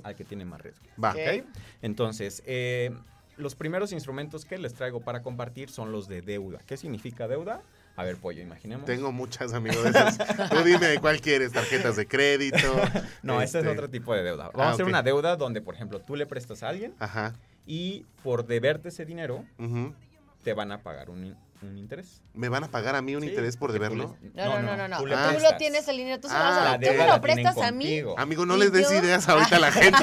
[0.03, 0.85] al que tiene más riesgo.
[1.03, 1.11] Va.
[1.11, 1.17] Ok.
[1.17, 1.45] ¿ok?
[1.83, 2.91] Entonces, eh,
[3.37, 6.61] los primeros instrumentos que les traigo para compartir son los de deuda.
[6.67, 7.63] ¿Qué significa deuda?
[7.99, 8.85] A ver, pollo, imaginemos.
[8.87, 10.19] Tengo muchas amigos de esas.
[10.51, 12.57] Tú dime de cuál quieres, tarjetas de crédito.
[13.23, 14.45] No, este es este, otro tipo de deuda.
[14.55, 17.35] Vamos Ah, a hacer una deuda donde, por ejemplo, tú le prestas a alguien Ajá.
[17.67, 19.45] y por deberte ese dinero
[20.45, 22.23] te van a pagar un, un interés.
[22.35, 24.17] ¿Me van a pagar a mí un Sí, interés por deberlo?
[24.35, 24.89] No, no, no, no.
[24.89, 24.97] no.
[24.99, 25.09] Tú Tú,
[25.43, 26.81] lo tienes el dinero, tú se lo Ah, vas a La dar.
[26.81, 28.03] Tú me lo prestas a mí.
[28.17, 28.99] Amigo, no ¿Y les des yo?
[28.99, 29.99] ideas ahorita a la gente.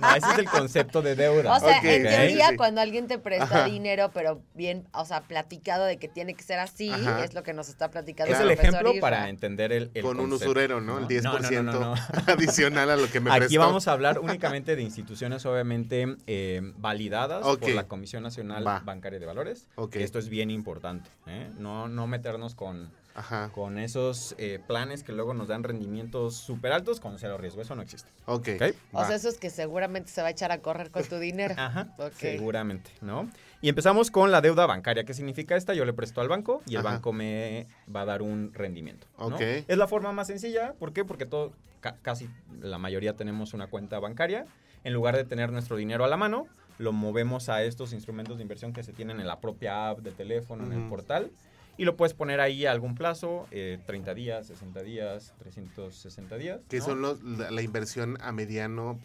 [0.00, 1.54] No, ese es el concepto de deuda.
[1.54, 3.64] O sea, en teoría, Sí, cuando alguien te presta Ajá.
[3.66, 7.24] dinero, pero bien, o sea, platicado de que tiene que ser así, Ajá.
[7.24, 10.32] es lo que nos está platicando es el ejemplo para entender el, el Con un
[10.32, 10.98] usurero, ¿no?
[10.98, 11.94] El 10% No, no, no, no, no.
[12.32, 13.60] adicional a lo que me Aquí prestó.
[13.60, 18.64] vamos a hablar únicamente de instituciones obviamente eh, validadas por la Comisión Nacional.
[18.84, 19.68] Bancaria de Valores.
[19.76, 19.96] Ok.
[19.96, 21.10] Esto es bien importante.
[21.26, 21.50] ¿eh?
[21.58, 23.50] No, no meternos con, Ajá.
[23.52, 27.60] con esos eh, planes que luego nos dan rendimientos súper altos con cero riesgo.
[27.62, 28.08] Eso no existe.
[28.26, 28.48] Ok.
[28.56, 28.62] ¿ok?
[28.92, 31.54] O sea, eso es que seguramente se va a echar a correr con tu dinero.
[31.58, 32.12] Ajá, Ok.
[32.12, 33.28] seguramente, ¿no?
[33.60, 35.04] Y empezamos con la deuda bancaria.
[35.04, 35.74] ¿Qué significa esta?
[35.74, 36.90] Yo le presto al banco y el Ajá.
[36.90, 39.06] banco me va a dar un rendimiento.
[39.18, 39.26] ¿no?
[39.26, 39.40] Ok.
[39.40, 40.74] Es la forma más sencilla.
[40.78, 41.04] ¿Por qué?
[41.04, 42.28] Porque todo, ca- casi
[42.60, 44.46] la mayoría tenemos una cuenta bancaria.
[44.84, 46.46] En lugar de tener nuestro dinero a la mano,
[46.78, 50.10] lo movemos a estos instrumentos de inversión que se tienen en la propia app de
[50.12, 51.30] teléfono, en el portal.
[51.76, 56.60] Y lo puedes poner ahí a algún plazo, eh, 30 días, 60 días, 360 días.
[56.68, 56.84] Que ¿no?
[56.84, 58.98] son los, la, la inversión a mediano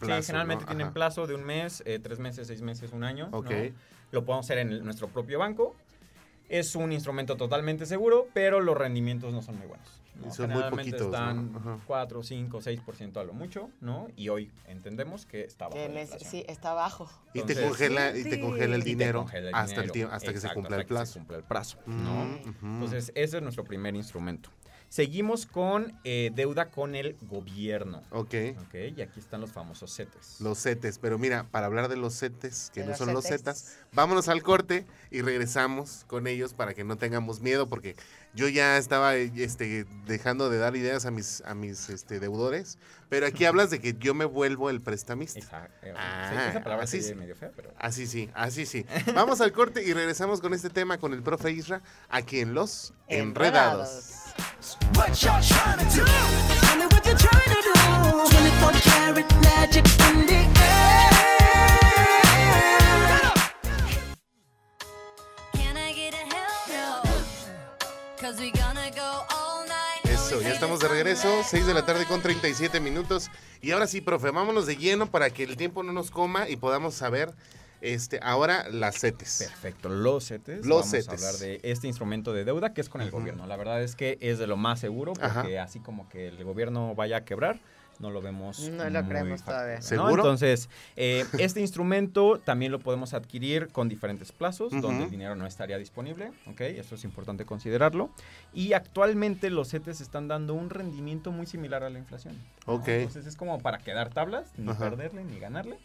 [0.00, 0.26] Sí, plazo.
[0.26, 0.68] generalmente ¿no?
[0.68, 3.28] tienen plazo de un mes, eh, tres meses, seis meses, un año.
[3.30, 3.38] ¿no?
[3.38, 3.50] Ok.
[4.12, 5.74] Lo podemos hacer en el- nuestro propio banco.
[6.48, 10.02] Es un instrumento totalmente seguro, pero los rendimientos no son muy buenos.
[10.16, 10.32] ¿No?
[10.32, 11.06] Son muy poquitos, ¿no?
[11.06, 11.78] están Ajá.
[11.86, 14.08] 4, 5, 6% a lo mucho, ¿no?
[14.16, 17.10] Y hoy entendemos que está bajo la sí, está abajo.
[17.32, 19.92] Y te congela, y te congela el Y dinero congela el hasta el dinero.
[19.92, 21.12] tiempo, hasta que se Exacto, cumpla el hasta que plazo.
[21.12, 22.24] se cumpla el plazo, ¿no?
[22.24, 22.74] Mm.
[22.74, 24.50] Entonces, ese es nuestro primer instrumento.
[24.88, 28.02] Seguimos con eh, deuda con el gobierno.
[28.10, 28.34] Ok.
[28.68, 28.74] ¿ok?
[28.96, 30.40] Y aquí están los famosos CETES.
[30.40, 33.24] Los CETES, pero mira, para hablar de los CETES, que De no los son los
[33.24, 33.38] CETES.
[33.40, 37.96] Zetas, vámonos al corte y regresamos con ellos para que no tengamos miedo, porque
[38.34, 42.78] yo ya estaba eh, este, dejando de dar ideas a mis, a mis este, deudores,
[43.08, 45.38] pero aquí hablas de que yo me vuelvo el prestamista.
[45.38, 47.72] Esa, eh, Ah, sí, esa palabra así sí medio fea, pero...
[47.78, 48.84] Así sí, así sí.
[49.14, 52.92] Vamos al corte y regresamos con este tema con el profe Isra, aquí en Los
[53.08, 54.20] Enredados.
[54.96, 55.14] What
[70.04, 73.30] Eso, ya estamos de regreso, 6 de la tarde con 37 minutos.
[73.60, 76.56] Y ahora sí, profe, vámonos de lleno para que el tiempo no nos coma y
[76.56, 77.32] podamos saber
[77.80, 79.44] este, ahora las CETES.
[79.50, 80.66] Perfecto, los CETES.
[80.66, 81.08] Los Vamos CETES.
[81.08, 83.18] a hablar de este instrumento de deuda que es con el Ujú.
[83.18, 83.46] gobierno.
[83.46, 86.94] La verdad es que es de lo más seguro porque así como que el gobierno
[86.96, 87.60] vaya a quebrar,
[87.98, 88.68] no lo vemos.
[88.70, 89.76] No lo creemos todavía.
[89.76, 89.82] ¿no?
[89.82, 90.16] ¿Seguro?
[90.16, 95.46] Entonces, eh, este instrumento también lo podemos adquirir con diferentes plazos donde el dinero no
[95.46, 96.32] estaría disponible.
[96.46, 96.60] ¿ok?
[96.62, 98.10] Eso es importante considerarlo.
[98.52, 102.38] Y actualmente los CETES están dando un rendimiento muy similar a la inflación.
[102.66, 102.74] ¿no?
[102.74, 102.88] Ok.
[102.88, 104.90] Entonces es como para quedar tablas, ni Ajá.
[104.90, 105.78] perderle ni ganarle.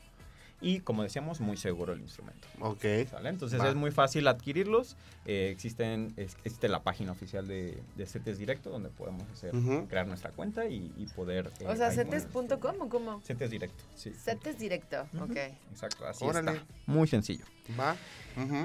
[0.62, 2.48] Y como decíamos, muy seguro el instrumento.
[2.60, 2.84] Ok.
[3.10, 3.30] ¿Sale?
[3.30, 3.70] Entonces Va.
[3.70, 4.98] es muy fácil adquirirlos.
[5.26, 9.54] Eh, existen, es- existe la página oficial de, de CETES Directo donde podemos hacer,
[9.88, 11.50] crear nuestra cuenta y, y poder...
[11.62, 13.22] eh, O sea, cetes.com o cómo?
[13.22, 14.12] CETES Directo, sí.
[14.12, 15.26] Cetes directo, Ujú.
[15.26, 15.38] ok.
[15.72, 16.52] Exacto, así Órale.
[16.52, 16.66] está.
[16.88, 17.46] Muy sencillo.
[17.80, 17.96] Va.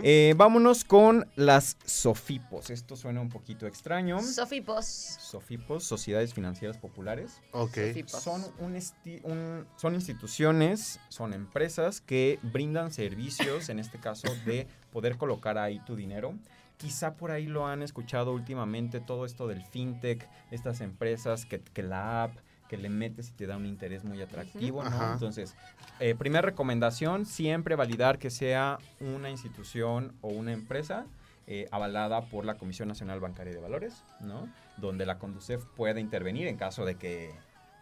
[0.03, 2.71] Eh, vámonos con las SOFIPOS.
[2.71, 4.21] Esto suena un poquito extraño.
[4.23, 4.87] Sofi Boss.
[5.21, 7.41] SOFIPOS, Sociedades Financieras Populares.
[7.53, 7.75] ok.
[7.75, 8.23] Sofipos.
[8.23, 15.59] Son, un- son instituciones, son empresas que brindan servicios, en este caso, de poder colocar
[15.59, 16.35] ahí tu dinero.
[16.77, 21.83] Quizá por ahí lo han escuchado últimamente, todo esto del fintech, estas empresas que, que
[21.83, 22.37] la app,
[22.69, 25.13] que le metes y te da un interés muy atractivo, ¿no?
[25.13, 25.55] Entonces,
[26.01, 31.07] eh, primera recomendación, siempre validar que sea una institución o una empresa
[31.47, 34.49] eh, avalada por la Comisión Nacional Bancaria de Valores, ¿no?
[34.79, 37.35] Donde la Conducef pueda intervenir en caso de que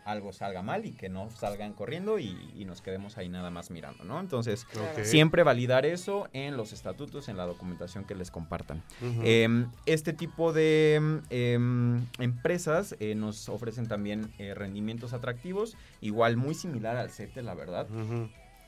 [0.05, 3.71] algo salga mal y que no salgan corriendo y, y nos quedemos ahí nada más
[3.71, 4.21] mirando, ¿no?
[4.21, 4.67] Entonces,
[5.03, 8.83] siempre validar eso en los estatutos, en la documentación que les compartan.
[9.23, 16.55] Em, este tipo de em, empresas eh, nos ofrecen también eh, rendimientos atractivos, igual muy
[16.55, 17.87] similar al CETE, la verdad.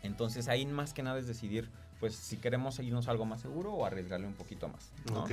[0.03, 1.69] Entonces ahí más que nada es decidir,
[1.99, 4.93] pues si queremos irnos algo más seguro o arriesgarle un poquito más.
[5.11, 5.27] ¿no?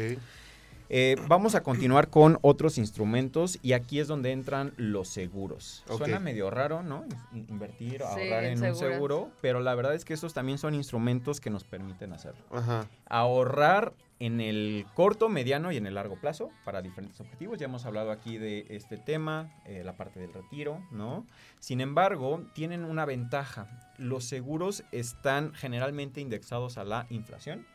[0.93, 5.85] Eh, vamos a continuar con otros instrumentos y aquí es donde entran los seguros.
[5.87, 7.05] Suena medio raro, ¿no?
[7.31, 10.73] In- Invertir, Sí, ahorrar en un seguro, pero la verdad es que estos también son
[10.75, 12.43] instrumentos que nos permiten hacerlo.
[12.51, 12.87] Ajá.
[13.05, 17.57] Ahorrar en el corto, mediano y en el largo plazo para diferentes objetivos.
[17.57, 21.25] Ya hemos hablado aquí de este tema, eh, la parte del retiro, ¿no?
[21.59, 23.67] Sin embargo, tienen una ventaja.
[23.97, 27.65] Los seguros están generalmente indexados a la inflación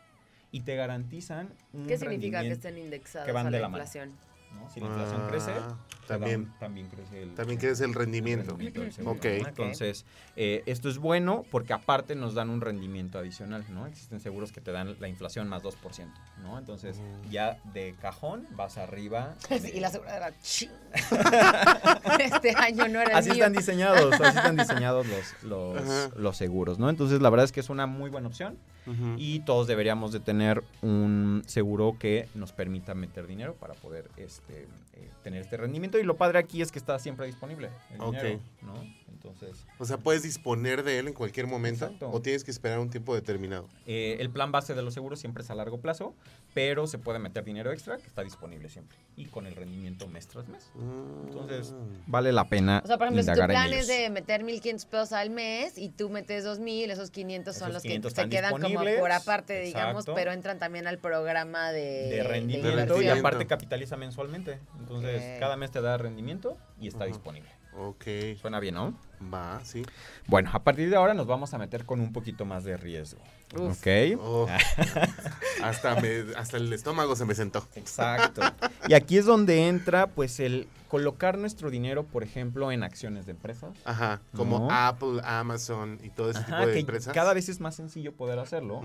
[0.57, 3.69] y te garantizan un ¿Qué significa que estén indexados que van a de la la
[3.69, 3.85] mano.
[4.53, 4.69] ¿No?
[4.69, 6.53] Si la inflación Ah, crece, da también.
[6.59, 8.53] también crece el, También crece el rendimiento.
[8.55, 9.25] del seguro, Ok.
[9.41, 9.47] ¿no?
[9.49, 10.05] Entonces,
[10.35, 13.87] eh, esto es bueno porque aparte nos dan un rendimiento adicional, ¿no?
[13.87, 16.07] Existen seguros que te dan la inflación más 2%,
[16.41, 16.57] ¿no?
[16.57, 16.97] Entonces,
[17.29, 19.35] ya de cajón vas arriba.
[19.49, 20.71] de- y la aseguradora, ching.
[22.19, 23.39] este año no era el Así mío.
[23.43, 25.07] están diseñados, así están diseñados
[25.43, 26.89] los, los, seguros, ¿no?
[26.89, 29.15] Entonces, la verdad es que es una muy buena opción Ujú.
[29.17, 34.67] y todos deberíamos de tener un seguro que nos permita meter dinero para poder este,
[34.93, 35.97] eh, tener este rendimiento.
[35.99, 38.15] Y lo padre aquí es que está siempre disponible el Ok.
[38.15, 38.73] dinero, ¿no?
[39.11, 42.09] Entonces, O sea, puedes disponer de él en cualquier momento Exacto.
[42.11, 43.67] o tienes que esperar un tiempo determinado.
[43.85, 46.13] eh, el plan base de los seguros siempre es a largo plazo,
[46.57, 50.27] pero se puede meter dinero extra que está disponible siempre y con el rendimiento mes
[50.27, 50.71] tras mes.
[51.27, 51.75] Entonces,
[52.07, 55.11] vale la pena O sea, por ejemplo, si tu plan es de meter 1.500 pesos
[55.11, 58.59] al mes y tú metes 2.000, esos 500 son Esos los 500 que se quedan
[58.59, 60.15] como por aparte, digamos, exacto.
[60.15, 64.57] pero entran también al programa de, de rendimiento y aparte capitaliza mensualmente.
[64.79, 67.51] Entonces, cada mes te da rendimiento y está disponible.
[67.77, 68.03] Ok.
[68.41, 68.93] Suena bien, ¿no?
[69.33, 69.83] Va, sí.
[70.27, 73.21] Bueno, a partir de ahora nos vamos a meter con un poquito más de riesgo.
[73.55, 73.79] Uf.
[73.79, 74.19] ¿Ok?
[74.19, 74.47] Oh.
[75.63, 77.65] hasta, me- hasta el estómago se me sentó.
[77.75, 78.41] Exacto.
[78.87, 83.31] Y aquí es donde entra, pues, el colocar nuestro dinero, por ejemplo, en acciones de
[83.31, 83.77] empresas.
[83.85, 84.21] Ajá.
[84.35, 84.67] Como No.
[84.71, 87.13] Apple, Amazon y todo ese Ajá, tipo de que empresas.
[87.13, 88.81] cada vez es más sencillo poder hacerlo.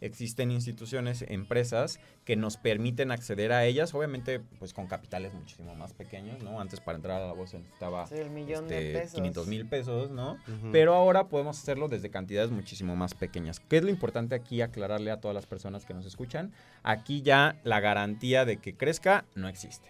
[0.00, 5.92] Existen instituciones, empresas que nos permiten acceder a ellas, obviamente, pues con capitales muchísimo más
[5.92, 6.60] pequeños, ¿no?
[6.60, 9.14] Antes para entrar a la bolsa necesitaba Sí, el millón de este, pesos.
[9.16, 10.38] 500 mil pesos, ¿no?
[10.72, 13.60] Pero ahora podemos hacerlo desde cantidades muchísimo más pequeñas.
[13.60, 16.52] ¿Qué es lo importante aquí aclararle a todas las personas que nos escuchan?
[16.82, 19.88] Aquí ya la garantía de que crezca no existe.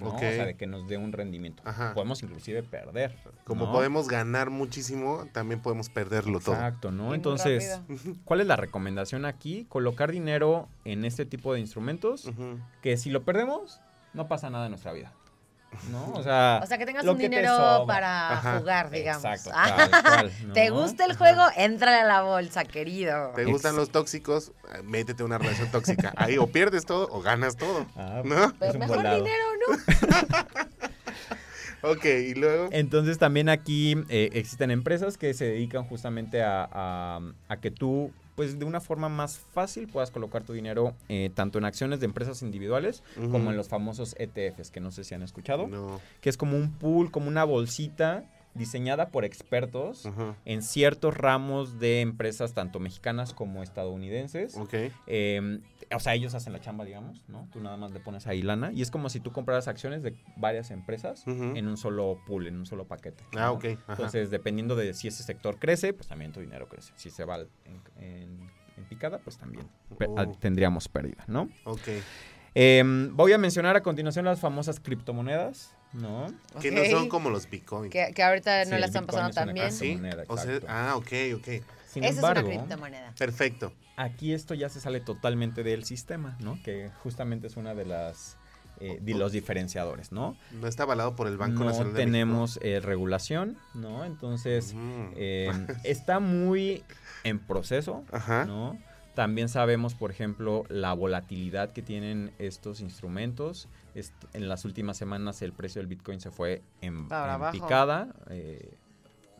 [0.00, 0.08] ¿No?
[0.08, 0.16] Ok.
[0.16, 1.62] O sea, de que nos dé un rendimiento.
[1.66, 1.94] Ajá.
[1.94, 3.16] Podemos inclusive perder.
[3.44, 3.72] Como ¿no?
[3.72, 6.54] podemos ganar muchísimo, también podemos perderlo todo.
[6.54, 7.14] Exacto, ¿no?
[7.14, 7.80] Entonces.
[8.24, 9.66] ¿cuál es la recomendación aquí?
[9.68, 12.30] Colocar dinero en este tipo de instrumentos
[12.82, 13.80] que si lo perdemos,
[14.14, 15.12] no pasa nada en nuestra vida.
[15.90, 16.12] ¿No?
[16.14, 18.58] O sea, O sea, que tengas un que dinero para Ajá.
[18.58, 19.24] jugar, digamos.
[19.24, 20.52] Exacto, tal cual, ¿no?
[20.52, 21.42] ¿Te gusta el juego?
[21.56, 23.32] Entrale a la bolsa, querido.
[23.34, 24.52] ¿Te gustan Ex- los tóxicos?
[24.74, 26.12] Eh, Métete una relación tóxica.
[26.16, 27.86] Ahí o pierdes todo o ganas todo.
[27.96, 28.52] Ah, ¿No?
[28.58, 29.16] Pero mejor volado.
[29.16, 29.76] dinero, ¿no?
[31.82, 32.68] Ok, y luego.
[32.72, 38.10] Entonces también aquí eh, existen empresas que se dedican justamente a, a- a que tú,
[38.36, 42.06] pues de una forma más fácil puedas colocar tu dinero eh, tanto en acciones de
[42.06, 46.00] empresas individuales como en los famosos ETFs, que no sé si han escuchado, No.
[46.20, 50.34] que es como un pool, como una bolsita diseñada por expertos Ajá.
[50.44, 54.56] en ciertos ramos de empresas tanto mexicanas como estadounidenses.
[54.56, 54.74] Ok.
[55.06, 55.60] Eh,
[55.94, 57.48] o sea, ellos hacen la chamba, digamos, ¿no?
[57.52, 60.14] Tú nada más le pones ahí lana y es como si tú compraras acciones de
[60.36, 63.24] varias empresas en un solo pool, en un solo paquete.
[63.36, 63.52] Ah, ¿no?
[63.52, 63.64] ok.
[63.64, 63.92] Ajá.
[63.92, 66.92] Entonces, dependiendo de si ese sector crece, pues también tu dinero crece.
[66.96, 67.48] Si se va en,
[67.98, 69.66] en- en picada, pues también
[70.08, 70.26] Oh.
[70.38, 71.48] tendríamos pérdida, ¿no?
[71.64, 71.88] Ok.
[72.54, 76.32] Em, voy a mencionar a continuación las famosas criptomonedas, ¿no?
[76.60, 77.90] Que no son como los Bitcoin.
[77.90, 79.66] Que, que ahorita Sí, no la están pasando es tan bien.
[79.66, 80.00] ¿Ah, sí?
[80.28, 81.48] O sea, ah, ok, ok.
[81.88, 83.14] Sin Esa embargo, es una criptomoneda.
[83.18, 83.72] Perfecto.
[83.96, 86.58] aquí esto ya se sale totalmente del sistema, ¿no?
[86.62, 88.36] Que justamente es una de las
[88.80, 90.36] eh, de los diferenciadores, ¿no?
[90.52, 94.04] No está avalado por el Banco no Nacional de tenemos eh, regulación, ¿no?
[94.04, 94.72] Entonces.
[94.74, 95.08] Mm.
[95.16, 96.82] eh, está muy
[97.24, 98.46] en proceso, Ajá.
[98.46, 98.78] ¿no?
[99.14, 103.68] También sabemos, por ejemplo, la volatilidad que tienen estos instrumentos.
[103.94, 107.08] Est- en las últimas semanas el precio del Bitcoin se fue en,
[107.52, 108.08] picada.
[108.30, 108.72] eh,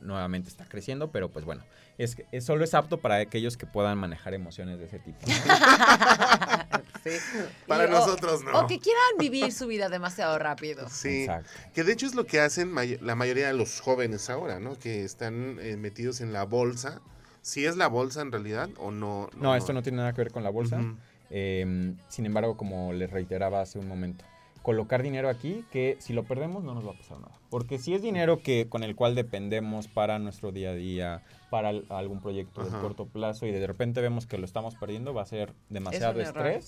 [0.01, 1.63] nuevamente está creciendo, pero pues bueno,
[1.99, 5.19] es, que- es solo es apto para aquellos que puedan manejar emociones de ese tipo.
[7.67, 8.61] Para Y- o- nosotros no.
[8.61, 10.89] O que quieran vivir su vida demasiado rápido.
[10.89, 11.23] Sí.
[11.23, 11.51] Exacto.
[11.75, 14.79] Que de hecho es lo que hacen may- la mayoría de los jóvenes ahora, ¿no?
[14.79, 17.01] Que están eh, metidos en la bolsa.
[17.43, 19.29] ¿Si es la bolsa en realidad o no?
[19.37, 20.81] No, esto no tiene nada que ver con la bolsa.
[21.31, 24.25] Eh, sin embargo, como les reiteraba hace un momento,
[24.63, 27.33] colocar dinero aquí que si lo perdemos no nos va a pasar nada.
[27.51, 31.71] Porque si es dinero que con el cual dependemos para nuestro día a día, para
[31.71, 32.77] al- algún proyecto Ajá.
[32.77, 36.21] de corto plazo y de repente vemos que lo estamos perdiendo, va a ser demasiado
[36.21, 36.61] error.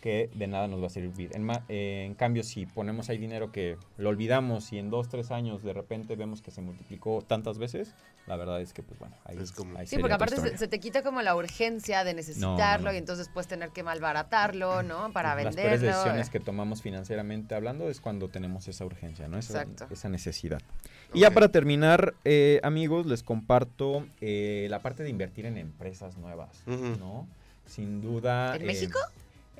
[0.00, 1.30] Que de nada nos va a servir.
[1.34, 5.30] En, eh, en cambio, si ponemos ahí dinero que lo olvidamos y en dos, tres
[5.30, 7.94] años de repente vemos que se multiplicó tantas veces,
[8.26, 10.80] la verdad es que, pues bueno, ahí, Es como- ahí Sí, porque aparte se, te
[10.80, 12.94] quita como la urgencia de necesitarlo no.
[12.94, 15.12] y entonces puedes tener que malbaratarlo, ¿no?
[15.12, 15.62] Para Las venderlo.
[15.62, 19.36] peores decisiones que tomamos financieramente hablando es cuando tenemos esa urgencia, ¿no?
[19.36, 19.88] Esa, Exacto.
[19.92, 20.62] esa necesidad.
[21.12, 26.16] Y ya para terminar, eh, amigos, les comparto eh, la parte de invertir en empresas
[26.16, 26.62] nuevas.
[26.66, 27.26] ¿no?
[27.66, 28.54] Sin duda.
[28.56, 28.98] ¿En eh, México?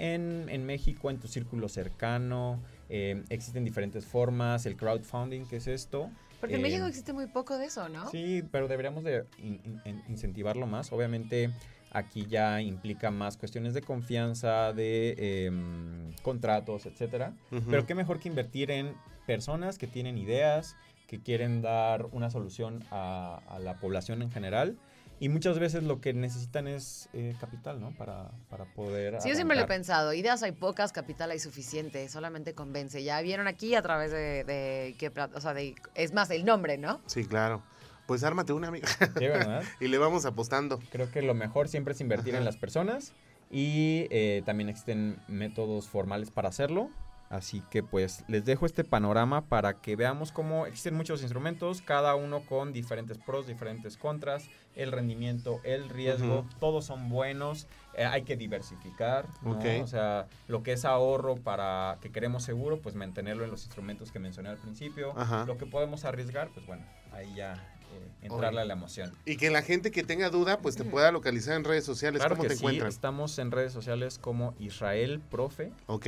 [0.04, 5.66] En, en México, en tu círculo cercano, eh, existen diferentes formas, el crowdfunding, que es
[5.66, 6.10] esto.
[6.40, 8.10] Porque en Eh, México existe muy poco de eso, ¿no?
[8.10, 10.90] Sí, pero deberíamos de in- in- in- incentivarlo más.
[10.90, 11.50] Obviamente
[11.90, 17.34] aquí ya implica más cuestiones de confianza, de em, contratos, etcétera.
[17.68, 18.94] Pero qué mejor que invertir en
[19.26, 20.76] personas que tienen ideas,
[21.08, 24.78] que quieren dar una solución a, a la población en general.
[25.20, 27.92] Y muchas veces lo que necesitan es eh, capital, ¿no?
[27.92, 29.20] Para, para poder...
[29.20, 30.14] Sí, yo siempre lo he pensado.
[30.14, 32.08] Ideas hay pocas, capital hay suficiente.
[32.08, 33.04] Solamente convence.
[33.04, 36.78] Ya vieron aquí a través de, de qué o sea, de, es más el nombre,
[36.78, 37.02] ¿no?
[37.04, 37.62] Sí, claro.
[38.06, 38.88] Pues ármate una, amiga.
[38.88, 39.62] Sí, ¿verdad?
[39.80, 40.80] y le vamos apostando.
[40.90, 42.38] Creo que lo mejor siempre es invertir Ajá.
[42.38, 43.12] en las personas
[43.50, 46.88] y eh, también existen métodos formales para hacerlo.
[47.30, 52.16] Así que pues les dejo este panorama para que veamos cómo existen muchos instrumentos, cada
[52.16, 58.22] uno con diferentes pros, diferentes contras, el rendimiento, el riesgo, todos son buenos, eh, hay
[58.22, 63.52] que diversificar, o sea, lo que es ahorro para que queremos seguro, pues mantenerlo en
[63.52, 65.44] los instrumentos que mencioné al principio, Ajá.
[65.46, 67.54] lo que podemos arriesgar, pues bueno, ahí ya
[67.92, 68.62] eh, entrarle Oye.
[68.62, 69.12] a la emoción.
[69.24, 72.20] Y que la gente que tenga duda, pues te pueda localizar en redes sociales.
[72.20, 72.88] Claro ¿Cómo que te sí, encuentran?
[72.88, 76.06] estamos en redes sociales como Israel Profe, Ok.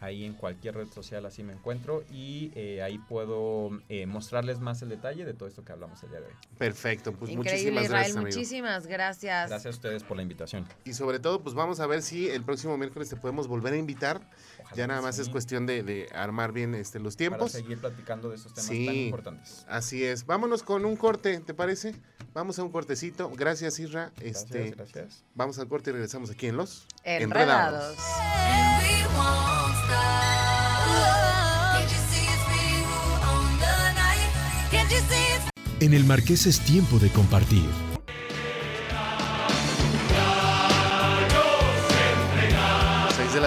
[0.00, 4.82] Ahí en cualquier red social así me encuentro y eh, ahí puedo eh, mostrarles más
[4.82, 6.32] el detalle de todo esto que hablamos el día de hoy.
[6.58, 7.12] Perfecto.
[7.12, 7.90] Pues Increíble, muchísimas Israel.
[7.90, 8.36] gracias, amigo.
[8.36, 9.48] Muchísimas gracias.
[9.50, 10.66] Gracias a ustedes por la invitación.
[10.84, 13.76] Y sobre todo, pues vamos a ver si el próximo miércoles te podemos volver a
[13.76, 14.20] invitar.
[14.72, 17.52] Ojalá Ya nada más sí, es cuestión de, de armar bien este, los para tiempos.
[17.52, 18.86] seguir platicando de estos temas Sí.
[18.86, 19.64] tan importantes.
[19.68, 20.24] Así es.
[20.26, 21.94] Vámonos con un corte, ¿te parece?
[22.32, 23.30] Vamos a un cortecito.
[23.30, 24.12] Gracias, Isra.
[24.16, 25.24] Gracias, Este, gracias.
[25.34, 27.96] Vamos al corte y regresamos aquí en Los Enredados.
[35.80, 37.64] En el Marqués es tiempo de compartir.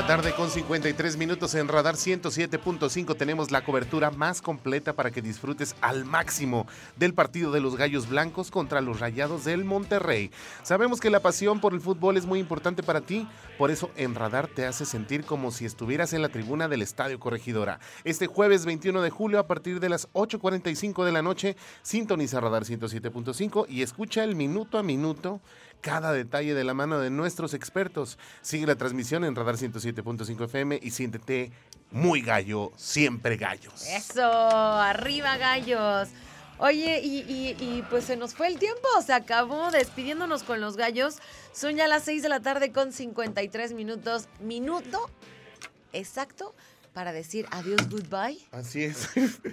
[0.07, 5.77] Tarde con 53 minutos en Radar 107.5 tenemos la cobertura más completa para que disfrutes
[5.79, 10.29] al máximo del partido de los Gallos Blancos contra los Rayados del Monterrey.
[10.61, 14.13] Sabemos que la pasión por el fútbol es muy importante para ti, por eso en
[14.13, 17.79] Radar te hace sentir como si estuvieras en la tribuna del Estadio Corregidora.
[18.03, 22.63] Este jueves 21 de julio a partir de las 8.45 de la noche sintoniza Radar
[22.65, 25.39] 107.5 y escucha el minuto a minuto
[25.83, 28.17] cada detalle de la mano de nuestros expertos.
[28.41, 31.51] Sigue la transmisión en Radar 107.5 FM y siéntete
[31.91, 33.85] muy gallo, siempre gallos.
[33.87, 36.07] Eso, arriba gallos.
[36.57, 37.19] Oye, y,
[37.59, 41.17] y- pues se nos fue el tiempo, se acabó despidiéndonos con los gallos.
[41.51, 44.27] Son ya las 6 de la tarde con 53 minutos.
[44.39, 45.09] Minuto
[45.91, 46.55] exacto
[46.93, 48.37] para decir adiós, goodbye.
[48.51, 49.09] Así es.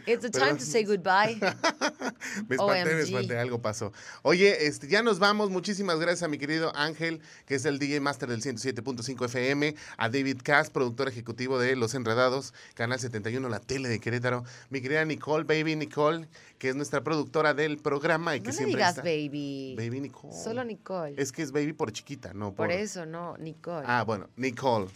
[0.07, 1.39] It's the time to say goodbye.
[2.49, 3.93] me espanté, me espanté, algo pasó.
[4.23, 5.51] Oye, este, ya nos vamos.
[5.51, 10.09] Muchísimas gracias a mi querido Ángel, que es el DJ Master del 107.5 FM, a
[10.09, 15.05] David Cass, productor ejecutivo de Los Enredados, Canal 71, la tele de Querétaro, mi querida
[15.05, 16.29] Nicole, Baby Nicole,
[16.59, 19.03] que es nuestra productora del programa y que No le siempre digas está.
[19.03, 19.75] baby.
[19.79, 20.35] Baby Nicole.
[20.35, 21.15] Solo Nicole.
[21.17, 22.67] Es que es Baby por chiquita, no por...
[22.67, 23.87] Por eso, no, Nicole.
[23.89, 24.89] Ah, bueno, Nicole.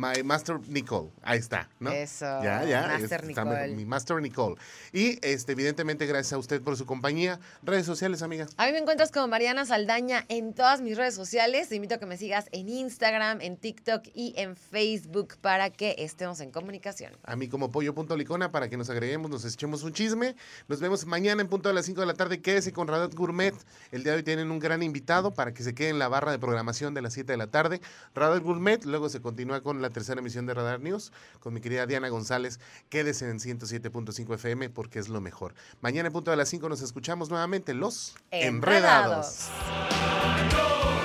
[0.00, 1.10] My Master Nicole.
[1.20, 1.90] Ahí está, ¿no?
[1.92, 2.86] Eso, Ya, ya.
[2.88, 3.68] Master es- Nicole.
[3.74, 4.56] Mi Master Nicole.
[4.94, 7.38] Y este, evidentemente, gracias a usted por su compañía.
[7.62, 8.46] Redes sociales, amiga.
[8.56, 11.68] A mí me encuentras como Mariana Saldaña en todas mis redes sociales.
[11.68, 15.96] Te invito a que me sigas en Instagram, en TikTok y en Facebook para que
[15.98, 17.12] estemos en comunicación.
[17.24, 20.34] A mí como pollo.licona para que nos agreguemos, nos echemos un chisme.
[20.66, 22.40] Nos vemos mañana en punto de las 5 de la tarde.
[22.40, 23.54] Quédese con Radar Gourmet.
[23.92, 26.32] El día de hoy tienen un gran invitado para que se quede en la barra
[26.32, 27.82] de programación de las 7 de la tarde.
[28.14, 28.82] Radar Gourmet.
[28.86, 32.60] Luego se continúa con la tercera emisión de Radar News con mi querida Diana González.
[32.88, 35.54] Quédese en 107.5 FM porque es lo mejor.
[35.80, 39.50] Mañana en punto de las 5 nos escuchamos nuevamente los Enredados.
[39.50, 40.99] Enredados.